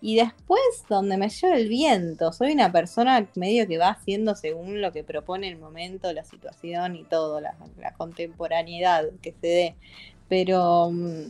Y 0.03 0.15
después, 0.15 0.61
donde 0.89 1.15
me 1.17 1.29
lleve 1.29 1.61
el 1.61 1.69
viento, 1.69 2.33
soy 2.33 2.53
una 2.53 2.71
persona 2.71 3.27
medio 3.35 3.67
que 3.67 3.77
va 3.77 3.89
haciendo 3.89 4.35
según 4.35 4.81
lo 4.81 4.91
que 4.91 5.03
propone 5.03 5.47
el 5.47 5.59
momento, 5.59 6.11
la 6.11 6.23
situación 6.23 6.95
y 6.95 7.03
todo, 7.03 7.39
la, 7.39 7.55
la 7.79 7.93
contemporaneidad 7.93 9.05
que 9.21 9.31
se 9.33 9.47
dé. 9.47 9.75
Pero 10.27 10.89
mm, 10.91 11.25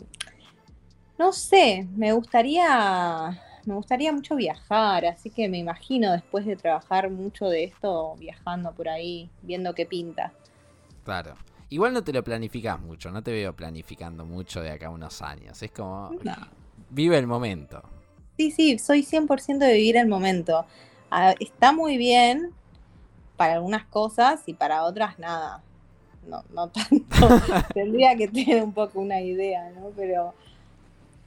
no 1.17 1.34
sé, 1.34 1.88
me 1.95 2.13
gustaría, 2.13 3.39
me 3.65 3.73
gustaría 3.73 4.13
mucho 4.13 4.36
viajar, 4.38 5.05
así 5.05 5.29
que 5.29 5.49
me 5.49 5.57
imagino 5.57 6.13
después 6.13 6.45
de 6.45 6.55
trabajar 6.55 7.10
mucho 7.10 7.47
de 7.47 7.65
esto, 7.65 8.15
viajando 8.17 8.71
por 8.71 8.88
ahí, 8.88 9.29
viendo 9.41 9.75
qué 9.75 9.86
pinta. 9.86 10.31
Claro. 11.03 11.36
Igual 11.69 11.93
no 11.93 12.03
te 12.03 12.12
lo 12.12 12.23
planificas 12.23 12.79
mucho, 12.81 13.12
no 13.12 13.21
te 13.21 13.31
veo 13.31 13.55
planificando 13.55 14.25
mucho 14.25 14.62
de 14.62 14.71
acá 14.71 14.88
a 14.88 14.89
unos 14.89 15.21
años. 15.21 15.62
Es 15.62 15.71
como, 15.71 16.12
No. 16.23 16.61
Vive 16.91 17.17
el 17.17 17.27
momento. 17.27 17.82
Sí, 18.38 18.51
sí, 18.51 18.80
soy 18.80 19.04
100% 19.04 19.58
de 19.58 19.73
vivir 19.73 19.97
el 19.97 20.08
momento. 20.08 20.65
Ah, 21.10 21.34
está 21.39 21.71
muy 21.73 21.97
bien 21.97 22.51
para 23.38 23.54
algunas 23.54 23.86
cosas 23.86 24.41
y 24.45 24.54
para 24.54 24.84
otras 24.84 25.19
nada. 25.19 25.62
No, 26.27 26.43
no 26.54 26.69
tanto. 26.69 27.06
Tendría 27.73 28.15
que 28.15 28.27
tener 28.27 28.63
un 28.63 28.73
poco 28.73 28.99
una 28.99 29.19
idea, 29.21 29.69
¿no? 29.71 29.89
Pero, 29.95 30.34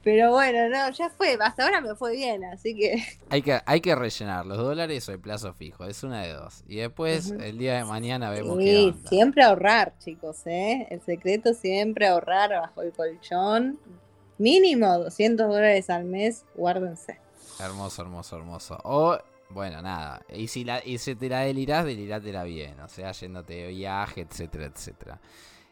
pero 0.03 0.31
bueno, 0.31 0.69
no, 0.69 0.89
ya 0.91 1.09
fue. 1.09 1.37
Hasta 1.39 1.65
ahora 1.65 1.81
me 1.81 1.95
fue 1.95 2.15
bien, 2.15 2.43
así 2.45 2.73
que 2.75 3.03
Hay 3.29 3.41
que, 3.41 3.59
hay 3.65 3.81
que 3.81 3.93
rellenar 3.95 4.45
los 4.45 4.57
dólares 4.57 5.07
o 5.09 5.11
el 5.11 5.19
plazo 5.19 5.53
fijo, 5.53 5.85
es 5.85 6.03
una 6.03 6.21
de 6.23 6.33
dos. 6.33 6.63
Y 6.67 6.77
después, 6.77 7.31
el 7.31 7.57
día 7.57 7.75
de 7.77 7.83
mañana 7.85 8.29
vemos 8.29 8.57
qué 8.57 8.63
Sí, 8.63 8.85
onda. 8.95 9.09
siempre 9.09 9.43
ahorrar, 9.43 9.93
chicos, 9.99 10.45
¿eh? 10.47 10.87
El 10.89 11.01
secreto 11.01 11.53
siempre 11.53 12.07
ahorrar 12.07 12.51
bajo 12.51 12.81
el 12.81 12.91
colchón. 12.93 13.77
Mínimo 14.37 14.97
200 14.97 15.47
dólares 15.47 15.89
al 15.89 16.05
mes, 16.05 16.45
guárdense. 16.55 17.19
Hermoso, 17.59 18.01
hermoso, 18.01 18.37
hermoso. 18.37 18.77
O, 18.83 19.17
bueno, 19.49 19.81
nada. 19.81 20.21
Y 20.33 20.47
si, 20.47 20.63
la, 20.63 20.85
y 20.85 20.97
si 20.97 21.15
te 21.15 21.29
la 21.29 21.41
delirás, 21.41 21.85
delirátela 21.85 22.43
bien. 22.43 22.79
O 22.81 22.89
sea, 22.89 23.11
yéndote 23.11 23.53
de 23.53 23.67
viaje, 23.67 24.21
etcétera, 24.21 24.65
etcétera. 24.65 25.19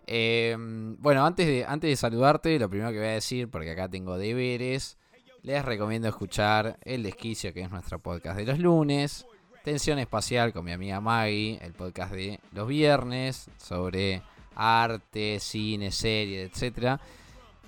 Eh, 0.07 0.55
bueno, 0.57 1.25
antes 1.25 1.47
de, 1.47 1.65
antes 1.65 1.89
de 1.89 1.95
saludarte, 1.95 2.57
lo 2.59 2.69
primero 2.69 2.91
que 2.91 2.99
voy 2.99 3.07
a 3.07 3.11
decir, 3.11 3.49
porque 3.49 3.71
acá 3.71 3.89
tengo 3.89 4.17
deberes, 4.17 4.97
les 5.41 5.63
recomiendo 5.63 6.07
escuchar 6.07 6.77
El 6.83 7.03
Desquicio, 7.03 7.53
que 7.53 7.61
es 7.61 7.69
nuestro 7.69 7.99
podcast 7.99 8.37
de 8.37 8.45
los 8.45 8.59
lunes. 8.59 9.25
Tensión 9.63 9.99
Espacial 9.99 10.51
con 10.51 10.65
mi 10.65 10.73
amiga 10.73 10.99
Maggie, 10.99 11.57
el 11.61 11.73
podcast 11.73 12.13
de 12.13 12.39
los 12.51 12.67
viernes 12.67 13.49
sobre 13.57 14.21
arte, 14.55 15.39
cine, 15.39 15.91
serie, 15.91 16.43
etcétera. 16.43 16.99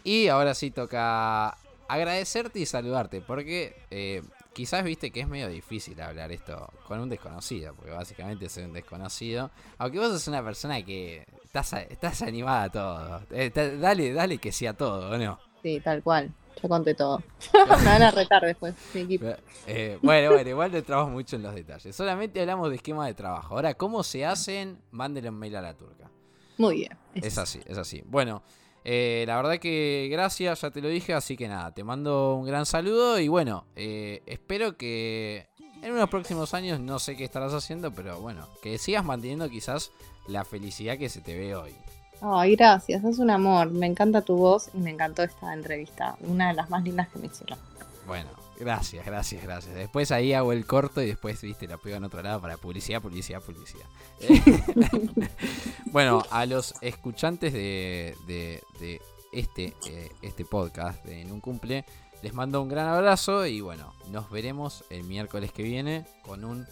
Y 0.05 0.27
ahora 0.29 0.53
sí 0.53 0.71
toca 0.71 1.57
agradecerte 1.87 2.59
y 2.59 2.65
saludarte, 2.65 3.21
porque 3.21 3.75
eh, 3.91 4.21
quizás 4.53 4.83
viste 4.83 5.11
que 5.11 5.19
es 5.21 5.27
medio 5.27 5.49
difícil 5.49 5.99
hablar 6.01 6.31
esto 6.31 6.71
con 6.87 6.99
un 6.99 7.09
desconocido, 7.09 7.73
porque 7.75 7.91
básicamente 7.91 8.47
soy 8.47 8.63
un 8.63 8.73
desconocido. 8.73 9.51
Aunque 9.79 9.99
vos 9.99 10.09
sos 10.09 10.27
una 10.27 10.43
persona 10.43 10.81
que 10.83 11.25
estás, 11.43 11.73
a- 11.73 11.81
estás 11.81 12.21
animada 12.21 12.63
a 12.63 12.69
todo. 12.71 13.21
Eh, 13.31 13.51
dale, 13.79 14.13
dale 14.13 14.37
que 14.37 14.51
sea 14.51 14.73
todo, 14.73 15.09
¿o 15.11 15.17
no? 15.17 15.37
Sí, 15.61 15.81
tal 15.83 16.01
cual. 16.03 16.31
Yo 16.61 16.69
conté 16.69 16.93
todo. 16.95 17.21
Me 17.53 17.85
van 17.85 18.01
a 18.03 18.11
retar 18.11 18.41
después, 18.43 18.73
mi 18.93 19.01
equipo. 19.01 19.25
Eh, 19.67 19.99
bueno, 20.01 20.31
bueno, 20.31 20.49
igual 20.49 20.71
no 20.71 20.77
entramos 20.77 21.11
mucho 21.11 21.35
en 21.35 21.43
los 21.43 21.53
detalles. 21.53 21.95
Solamente 21.95 22.39
hablamos 22.39 22.69
de 22.69 22.75
esquema 22.77 23.05
de 23.07 23.13
trabajo. 23.13 23.55
Ahora, 23.55 23.73
¿cómo 23.73 24.03
se 24.03 24.25
hacen? 24.25 24.79
Mándenle 24.91 25.29
un 25.29 25.37
mail 25.37 25.55
a 25.57 25.61
la 25.61 25.73
turca. 25.73 26.09
Muy 26.57 26.75
bien. 26.77 26.97
Es 27.15 27.37
así, 27.37 27.59
es 27.65 27.77
así. 27.77 28.01
Bueno, 28.05 28.41
eh, 28.85 29.23
la 29.25 29.35
verdad 29.37 29.57
que 29.57 30.07
gracias, 30.11 30.61
ya 30.61 30.69
te 30.69 30.79
lo 30.79 30.89
dije, 30.89 31.15
así 31.15 31.35
que 31.35 31.47
nada, 31.47 31.71
te 31.73 31.83
mando 31.83 32.35
un 32.35 32.45
gran 32.45 32.67
saludo 32.67 33.19
y 33.19 33.27
bueno, 33.27 33.65
eh, 33.75 34.21
espero 34.27 34.77
que 34.77 35.47
en 35.81 35.91
unos 35.91 36.07
próximos 36.09 36.53
años, 36.53 36.79
no 36.79 36.99
sé 36.99 37.17
qué 37.17 37.23
estarás 37.23 37.51
haciendo, 37.53 37.91
pero 37.91 38.19
bueno, 38.19 38.47
que 38.61 38.77
sigas 38.77 39.03
manteniendo 39.03 39.49
quizás 39.49 39.91
la 40.27 40.45
felicidad 40.45 40.99
que 40.99 41.09
se 41.09 41.21
te 41.21 41.35
ve 41.35 41.55
hoy. 41.55 41.75
Ay, 42.21 42.55
gracias, 42.55 43.03
es 43.03 43.19
un 43.19 43.29
amor. 43.29 43.71
Me 43.71 43.87
encanta 43.87 44.21
tu 44.21 44.35
voz 44.35 44.69
y 44.73 44.77
me 44.77 44.91
encantó 44.91 45.23
esta 45.23 45.53
entrevista. 45.53 46.15
Una 46.21 46.49
de 46.49 46.53
las 46.53 46.69
más 46.69 46.83
lindas 46.83 47.09
que 47.09 47.19
me 47.19 47.27
hicieron. 47.27 47.59
Bueno, 48.07 48.29
gracias, 48.59 49.05
gracias, 49.05 49.43
gracias. 49.43 49.75
Después 49.75 50.11
ahí 50.11 50.33
hago 50.33 50.51
el 50.51 50.65
corto 50.65 51.01
y 51.01 51.07
después, 51.07 51.41
viste, 51.41 51.67
lo 51.67 51.77
pego 51.77 51.97
en 51.97 52.03
otro 52.03 52.21
lado 52.21 52.41
para 52.41 52.57
publicidad, 52.57 53.01
publicidad, 53.01 53.41
publicidad. 53.41 53.85
bueno, 55.91 56.23
a 56.31 56.45
los 56.45 56.73
escuchantes 56.81 57.53
de, 57.53 58.15
de- 58.27 58.61
de 58.79 59.01
este, 59.31 59.73
eh, 59.87 60.09
este 60.21 60.45
podcast 60.45 61.03
de 61.05 61.21
En 61.21 61.31
un 61.31 61.41
cumple, 61.41 61.85
les 62.21 62.33
mando 62.33 62.61
un 62.61 62.69
gran 62.69 62.87
abrazo 62.87 63.45
y 63.45 63.61
bueno, 63.61 63.93
nos 64.09 64.29
veremos 64.31 64.83
el 64.89 65.03
miércoles 65.03 65.51
que 65.51 65.63
viene 65.63 66.05
con 66.23 66.45
un 66.45 66.65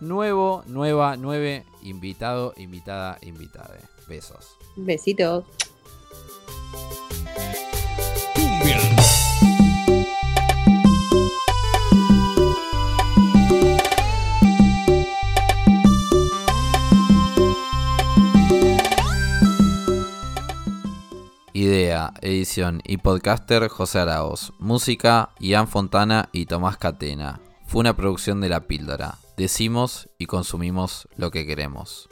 nuevo, 0.00 0.62
nueva, 0.66 1.16
nueve, 1.16 1.64
invitado, 1.82 2.54
invitada, 2.56 3.18
invitada. 3.22 3.76
Besos. 4.06 4.56
Besitos. 4.76 5.44
Idea, 21.58 22.14
edición 22.22 22.82
y 22.84 22.98
podcaster 22.98 23.66
José 23.66 23.98
Araos. 23.98 24.52
Música 24.60 25.30
Ian 25.40 25.66
Fontana 25.66 26.28
y 26.30 26.46
Tomás 26.46 26.76
Catena. 26.76 27.40
Fue 27.66 27.80
una 27.80 27.96
producción 27.96 28.40
de 28.40 28.48
La 28.48 28.68
Píldora. 28.68 29.18
Decimos 29.36 30.08
y 30.18 30.26
consumimos 30.26 31.08
lo 31.16 31.32
que 31.32 31.46
queremos. 31.46 32.08